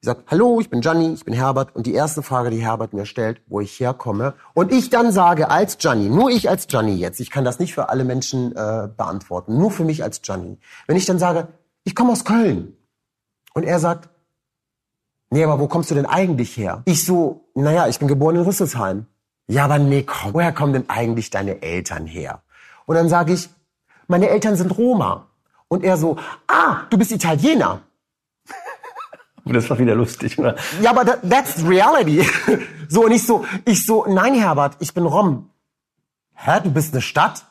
sagt, 0.00 0.28
hallo, 0.32 0.60
ich 0.60 0.68
bin 0.68 0.80
Gianni, 0.80 1.12
ich 1.12 1.24
bin 1.24 1.32
Herbert. 1.32 1.76
Und 1.76 1.86
die 1.86 1.94
erste 1.94 2.22
Frage, 2.22 2.50
die 2.50 2.60
Herbert 2.60 2.92
mir 2.92 3.06
stellt, 3.06 3.40
wo 3.46 3.60
ich 3.60 3.78
herkomme. 3.78 4.34
Und 4.52 4.72
ich 4.72 4.90
dann 4.90 5.12
sage 5.12 5.48
als 5.48 5.78
Gianni, 5.78 6.08
nur 6.08 6.28
ich 6.30 6.50
als 6.50 6.66
Gianni 6.66 6.96
jetzt, 6.96 7.20
ich 7.20 7.30
kann 7.30 7.44
das 7.44 7.60
nicht 7.60 7.72
für 7.72 7.88
alle 7.88 8.04
Menschen 8.04 8.50
äh, 8.56 8.88
beantworten, 8.96 9.56
nur 9.56 9.70
für 9.70 9.84
mich 9.84 10.02
als 10.02 10.20
Gianni. 10.22 10.58
Wenn 10.88 10.96
ich 10.96 11.06
dann 11.06 11.20
sage, 11.20 11.48
ich 11.84 11.94
komme 11.94 12.10
aus 12.10 12.24
Köln, 12.24 12.76
und 13.54 13.64
er 13.64 13.78
sagt, 13.78 14.08
nee, 15.30 15.44
aber 15.44 15.58
wo 15.58 15.68
kommst 15.68 15.90
du 15.90 15.94
denn 15.94 16.06
eigentlich 16.06 16.56
her? 16.56 16.82
Ich 16.84 17.04
so, 17.04 17.48
naja, 17.54 17.88
ich 17.88 17.98
bin 17.98 18.08
geboren 18.08 18.36
in 18.36 18.42
Rüsselsheim. 18.42 19.06
Ja, 19.48 19.64
aber 19.64 19.78
nee, 19.78 20.02
komm, 20.02 20.34
woher 20.34 20.52
kommen 20.52 20.72
denn 20.72 20.88
eigentlich 20.88 21.30
deine 21.30 21.62
Eltern 21.62 22.06
her? 22.06 22.42
Und 22.86 22.96
dann 22.96 23.08
sage 23.08 23.32
ich, 23.32 23.48
meine 24.06 24.28
Eltern 24.28 24.56
sind 24.56 24.76
Roma. 24.76 25.28
Und 25.68 25.84
er 25.84 25.96
so, 25.96 26.16
ah, 26.48 26.82
du 26.90 26.98
bist 26.98 27.12
Italiener. 27.12 27.82
Das 29.44 29.68
war 29.68 29.76
wieder 29.76 29.96
lustig, 29.96 30.38
oder? 30.38 30.54
Ja, 30.80 30.90
aber 30.90 31.04
that, 31.04 31.28
that's 31.28 31.66
reality. 31.66 32.24
So, 32.88 33.06
und 33.06 33.12
ich 33.12 33.26
so, 33.26 33.46
ich 33.64 33.86
so, 33.86 34.04
nein, 34.06 34.34
Herbert, 34.34 34.76
ich 34.78 34.92
bin 34.92 35.06
Rom. 35.06 35.48
Hä, 36.34 36.60
du 36.62 36.70
bist 36.70 36.92
eine 36.92 37.00
Stadt? 37.00 37.46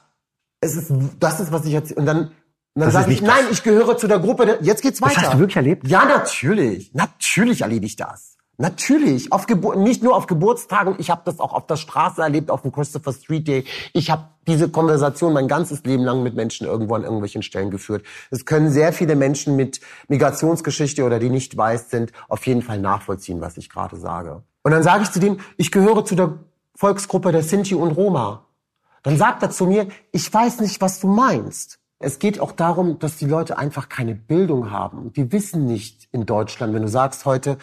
Es 0.60 0.76
ist, 0.76 0.94
das 1.20 1.40
ist, 1.40 1.52
was 1.52 1.66
ich 1.66 1.74
jetzt, 1.74 1.92
und 1.94 2.06
dann 2.06 2.32
und 2.73 2.81
dann 2.84 2.91
sage 2.91 3.12
ich, 3.12 3.21
nein, 3.21 3.45
ich 3.51 3.63
gehöre 3.63 3.97
zu 3.97 4.07
der 4.07 4.19
Gruppe. 4.19 4.45
Der, 4.45 4.63
jetzt 4.63 4.81
geht's 4.81 5.01
weiter. 5.01 5.15
Das 5.15 5.23
hast 5.25 5.34
du 5.34 5.39
wirklich 5.39 5.57
erlebt? 5.57 5.88
Ja, 5.88 6.05
natürlich. 6.05 6.93
Natürlich 6.93 7.62
erlebe 7.62 7.86
ich 7.86 7.97
das. 7.97 8.38
Natürlich. 8.57 9.34
Auf 9.34 9.45
Gebur 9.45 9.75
nicht 9.75 10.03
nur 10.03 10.15
auf 10.15 10.25
Geburtstagen. 10.27 10.95
Ich 10.97 11.10
habe 11.10 11.21
das 11.25 11.39
auch 11.39 11.51
auf 11.51 11.67
der 11.67 11.75
Straße 11.75 12.21
erlebt, 12.21 12.49
auf 12.49 12.62
dem 12.62 12.71
Christopher 12.71 13.12
Street 13.12 13.47
Day. 13.47 13.65
Ich 13.91 14.10
habe 14.10 14.29
diese 14.47 14.69
Konversation 14.69 15.34
mein 15.34 15.49
ganzes 15.49 15.84
Leben 15.84 16.03
lang 16.03 16.23
mit 16.23 16.36
Menschen 16.36 16.65
irgendwo 16.65 16.95
an 16.95 17.03
irgendwelchen 17.03 17.43
Stellen 17.43 17.71
geführt. 17.71 18.05
Es 18.29 18.45
können 18.45 18.69
sehr 18.69 18.93
viele 18.93 19.15
Menschen 19.17 19.57
mit 19.57 19.81
Migrationsgeschichte 20.07 21.03
oder 21.03 21.19
die 21.19 21.29
nicht 21.29 21.57
weiß 21.57 21.89
sind, 21.89 22.13
auf 22.29 22.45
jeden 22.47 22.62
Fall 22.62 22.79
nachvollziehen, 22.79 23.41
was 23.41 23.57
ich 23.57 23.69
gerade 23.69 23.97
sage. 23.97 24.43
Und 24.63 24.71
dann 24.71 24.84
sage 24.84 25.03
ich 25.03 25.12
zu 25.12 25.19
dem, 25.19 25.39
ich 25.57 25.71
gehöre 25.71 26.05
zu 26.05 26.15
der 26.15 26.38
Volksgruppe 26.75 27.34
der 27.34 27.43
Sinti 27.43 27.75
und 27.75 27.91
Roma. 27.91 28.45
Dann 29.03 29.17
sagt 29.17 29.43
er 29.43 29.49
zu 29.49 29.65
mir, 29.65 29.88
ich 30.12 30.31
weiß 30.31 30.62
nicht, 30.62 30.79
was 30.79 30.99
du 30.99 31.07
meinst. 31.07 31.81
Es 32.02 32.20
geht 32.20 32.40
auch 32.40 32.52
darum, 32.52 33.00
dass 33.00 33.18
die 33.18 33.26
Leute 33.26 33.58
einfach 33.58 33.90
keine 33.90 34.16
Bildung 34.16 34.72
haben. 34.72 35.14
Die 35.14 35.32
wissen 35.32 35.66
nicht 35.66 36.08
in 36.12 36.26
Deutschland, 36.26 36.74
wenn 36.74 36.82
du 36.82 36.88
sagst 36.88 37.26
heute, 37.26 37.58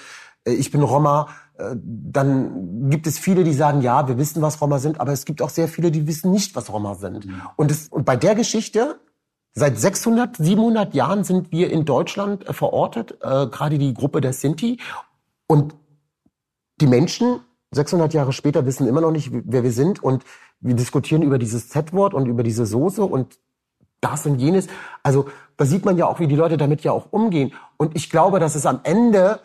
äh, 0.45 0.53
ich 0.53 0.71
bin 0.71 0.83
Roma, 0.83 1.29
äh, 1.59 1.75
dann 1.77 2.91
gibt 2.91 3.07
es 3.07 3.19
viele, 3.19 3.45
die 3.45 3.53
sagen, 3.53 3.83
ja, 3.83 4.09
wir 4.09 4.19
wissen, 4.19 4.43
was 4.43 4.61
Roma 4.61 4.79
sind, 4.79 5.01
aber 5.01 5.13
es 5.13 5.25
gibt 5.25 5.43
auch 5.43 5.51
sehr 5.51 5.69
viele, 5.69 5.91
die 5.91 6.07
wissen 6.07 6.31
nicht, 6.31 6.55
was 6.57 6.73
Roma 6.73 6.95
sind. 6.95 7.27
Mhm. 7.27 7.43
Und, 7.57 7.71
es, 7.71 7.89
und 7.89 8.05
bei 8.05 8.17
der 8.17 8.35
Geschichte, 8.35 9.01
seit 9.53 9.79
600, 9.79 10.37
700 10.37 10.95
Jahren 10.95 11.25
sind 11.25 11.53
wir 11.53 11.71
in 11.71 11.85
Deutschland 11.85 12.49
äh, 12.49 12.53
verortet, 12.53 13.19
äh, 13.21 13.47
gerade 13.47 13.79
die 13.79 13.95
Gruppe 13.95 14.21
der 14.21 14.33
Sinti. 14.33 14.79
Und 15.47 15.75
die 16.81 16.87
Menschen 16.87 17.41
600 17.73 18.15
Jahre 18.15 18.33
später 18.33 18.65
wissen 18.67 18.87
immer 18.87 19.01
noch 19.01 19.11
nicht, 19.11 19.31
wer 19.33 19.63
wir 19.63 19.73
sind 19.73 20.03
und 20.03 20.25
wir 20.61 20.75
diskutieren 20.75 21.23
über 21.23 21.39
dieses 21.39 21.69
Z-Wort 21.69 22.15
und 22.15 22.27
über 22.27 22.43
diese 22.43 22.67
Soße 22.67 23.05
und 23.05 23.39
das 24.01 24.27
und 24.27 24.39
jenes. 24.39 24.67
Also 25.03 25.27
da 25.57 25.65
sieht 25.65 25.85
man 25.85 25.97
ja 25.97 26.07
auch, 26.07 26.21
wie 26.21 26.27
die 26.27 26.37
Leute 26.37 26.57
damit 26.57 26.83
ja 26.83 26.93
auch 26.93 27.07
umgehen. 27.11 27.53
Und 27.77 27.97
ich 27.97 28.11
glaube, 28.11 28.39
dass 28.41 28.55
es 28.55 28.67
am 28.67 28.81
Ende 28.85 29.41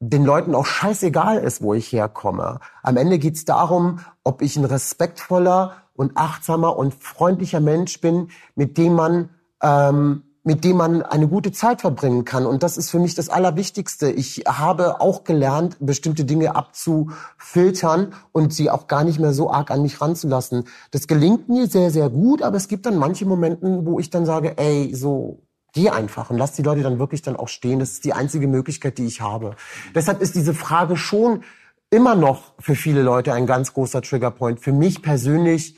den 0.00 0.24
Leuten 0.24 0.54
auch 0.54 0.64
scheißegal 0.64 1.38
ist, 1.38 1.62
wo 1.62 1.74
ich 1.74 1.92
herkomme. 1.92 2.60
Am 2.82 2.96
Ende 2.96 3.18
geht's 3.18 3.44
darum, 3.44 4.00
ob 4.24 4.40
ich 4.40 4.56
ein 4.56 4.64
respektvoller 4.64 5.76
und 5.94 6.16
achtsamer 6.16 6.76
und 6.76 6.94
freundlicher 6.94 7.60
Mensch 7.60 8.00
bin, 8.00 8.30
mit 8.54 8.78
dem 8.78 8.94
man 8.94 9.28
ähm, 9.62 10.22
mit 10.42 10.64
dem 10.64 10.78
man 10.78 11.02
eine 11.02 11.28
gute 11.28 11.52
Zeit 11.52 11.82
verbringen 11.82 12.24
kann. 12.24 12.46
Und 12.46 12.62
das 12.62 12.78
ist 12.78 12.90
für 12.90 12.98
mich 12.98 13.14
das 13.14 13.28
Allerwichtigste. 13.28 14.10
Ich 14.10 14.44
habe 14.46 15.00
auch 15.00 15.24
gelernt, 15.24 15.76
bestimmte 15.80 16.24
Dinge 16.24 16.54
abzufiltern 16.54 18.14
und 18.32 18.54
sie 18.54 18.70
auch 18.70 18.86
gar 18.86 19.04
nicht 19.04 19.20
mehr 19.20 19.34
so 19.34 19.50
arg 19.50 19.70
an 19.70 19.82
mich 19.82 20.00
ranzulassen. 20.00 20.64
Das 20.92 21.06
gelingt 21.06 21.48
mir 21.48 21.66
sehr, 21.66 21.90
sehr 21.90 22.08
gut, 22.08 22.42
aber 22.42 22.56
es 22.56 22.68
gibt 22.68 22.86
dann 22.86 22.96
manche 22.96 23.26
Momente, 23.26 23.84
wo 23.84 23.98
ich 23.98 24.08
dann 24.08 24.24
sage, 24.24 24.56
ey, 24.56 24.94
so, 24.94 25.42
geh 25.72 25.90
einfach 25.90 26.30
und 26.30 26.38
lass 26.38 26.52
die 26.52 26.62
Leute 26.62 26.82
dann 26.82 26.98
wirklich 26.98 27.22
dann 27.22 27.36
auch 27.36 27.48
stehen. 27.48 27.78
Das 27.78 27.92
ist 27.92 28.04
die 28.04 28.14
einzige 28.14 28.48
Möglichkeit, 28.48 28.98
die 28.98 29.06
ich 29.06 29.20
habe. 29.20 29.56
Deshalb 29.94 30.22
ist 30.22 30.34
diese 30.34 30.54
Frage 30.54 30.96
schon 30.96 31.42
immer 31.90 32.14
noch 32.14 32.54
für 32.58 32.74
viele 32.74 33.02
Leute 33.02 33.34
ein 33.34 33.46
ganz 33.46 33.74
großer 33.74 34.00
Triggerpoint. 34.00 34.60
Für 34.60 34.72
mich 34.72 35.02
persönlich, 35.02 35.76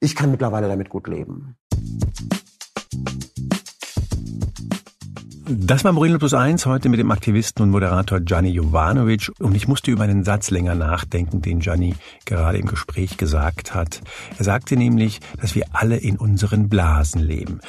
ich 0.00 0.14
kann 0.16 0.30
mittlerweile 0.30 0.68
damit 0.68 0.90
gut 0.90 1.08
leben. 1.08 1.56
Das 5.46 5.84
war 5.84 5.92
Moreno 5.92 6.18
Plus 6.18 6.32
eins 6.32 6.64
heute 6.64 6.88
mit 6.88 6.98
dem 6.98 7.10
Aktivisten 7.10 7.64
und 7.64 7.70
Moderator 7.70 8.18
Gianni 8.20 8.48
Jovanovic 8.48 9.30
und 9.40 9.54
ich 9.54 9.68
musste 9.68 9.90
über 9.90 10.04
einen 10.04 10.24
Satz 10.24 10.50
länger 10.50 10.74
nachdenken, 10.74 11.42
den 11.42 11.60
Gianni 11.60 11.96
gerade 12.24 12.56
im 12.56 12.64
Gespräch 12.64 13.18
gesagt 13.18 13.74
hat. 13.74 14.00
Er 14.38 14.44
sagte 14.44 14.74
nämlich, 14.74 15.20
dass 15.38 15.54
wir 15.54 15.66
alle 15.72 15.98
in 15.98 16.16
unseren 16.16 16.70
Blasen 16.70 17.20
leben. 17.20 17.60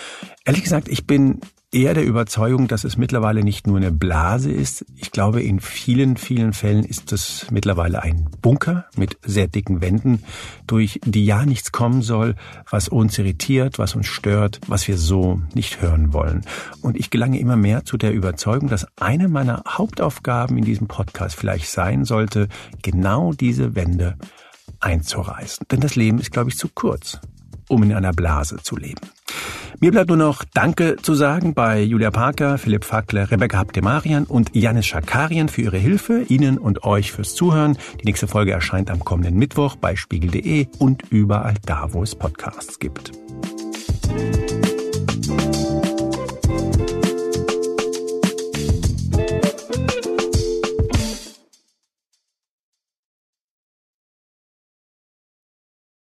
Ehrlich 0.46 0.64
gesagt, 0.64 0.88
ich 0.88 1.06
bin 1.06 1.42
eher 1.76 1.94
der 1.94 2.06
Überzeugung, 2.06 2.70
dass 2.70 2.86
es 2.86 2.96
mittlerweile 2.96 3.44
nicht 3.44 3.68
nur 3.68 3.76
eine 3.76 3.92
Blase 3.92 4.50
ist. 4.50 4.86
Ich 4.96 5.12
glaube, 5.12 5.44
in 5.44 5.60
vielen, 5.60 6.16
vielen 6.16 6.54
Fällen 6.54 6.86
ist 6.86 7.12
es 7.12 7.48
mittlerweile 7.52 8.02
ein 8.02 8.30
Bunker 8.42 8.86
mit 8.96 9.18
sehr 9.24 9.48
dicken 9.48 9.82
Wänden, 9.82 10.24
durch 10.68 11.02
die 11.04 11.26
ja 11.26 11.46
nichts 11.46 11.74
kommen 11.74 12.02
soll, 12.02 12.36
was 12.70 12.88
uns 12.88 13.18
irritiert, 13.18 13.78
was 13.78 13.94
uns 13.94 14.08
stört, 14.08 14.62
was 14.68 14.88
wir 14.88 14.98
so 14.98 15.42
nicht 15.54 15.82
hören 15.82 16.14
wollen. 16.14 16.46
Und 16.82 16.96
ich 16.96 17.10
gelange 17.10 17.40
immer 17.40 17.58
mehr 17.58 17.84
zu 17.84 17.98
der 17.98 18.14
Überzeugung, 18.14 18.70
dass 18.70 18.88
eine 18.98 19.28
meiner 19.28 19.62
Hauptaufgaben 19.68 20.58
in 20.58 20.64
diesem 20.64 20.88
Podcast 20.88 21.36
vielleicht 21.36 21.70
sein 21.70 22.06
sollte, 22.06 22.48
genau 22.84 23.34
diese 23.34 23.76
Wände 23.76 24.16
einzureißen. 24.80 25.68
Denn 25.70 25.82
das 25.82 25.96
Leben 25.98 26.20
ist, 26.20 26.32
glaube 26.32 26.50
ich, 26.50 26.58
zu 26.58 26.70
kurz, 26.70 27.20
um 27.68 27.84
in 27.84 27.94
einer 27.94 28.14
Blase 28.14 28.58
zu 28.62 28.78
leben. 28.78 29.02
Mir 29.80 29.92
bleibt 29.92 30.08
nur 30.08 30.18
noch 30.18 30.44
Danke 30.54 30.96
zu 31.02 31.16
sagen 31.16 31.54
bei 31.54 31.82
Julia 31.82 32.10
Parker, 32.10 32.58
Philipp 32.58 32.86
Fackler, 32.86 33.30
Rebecca 33.30 33.58
Habtemarian 33.58 34.24
und 34.24 34.56
Janis 34.56 34.86
Schakarian 34.86 35.50
für 35.50 35.64
ihre 35.64 35.78
Hilfe, 35.78 36.24
Ihnen 36.30 36.58
und 36.58 36.86
euch 36.86 37.12
fürs 37.12 37.36
Zuhören. 37.36 37.78
Die 38.00 38.06
nächste 38.06 38.28
Folge 38.28 38.52
erscheint 38.52 38.90
am 38.90 39.04
kommenden 39.04 39.38
Mittwoch 39.38 39.76
bei 39.76 39.96
spiegel.de 39.96 40.68
und 40.80 41.04
überall 41.10 41.56
da, 41.66 41.90
wo 41.92 42.04
es 42.04 42.16
Podcasts 42.16 42.80
gibt. 42.80 43.12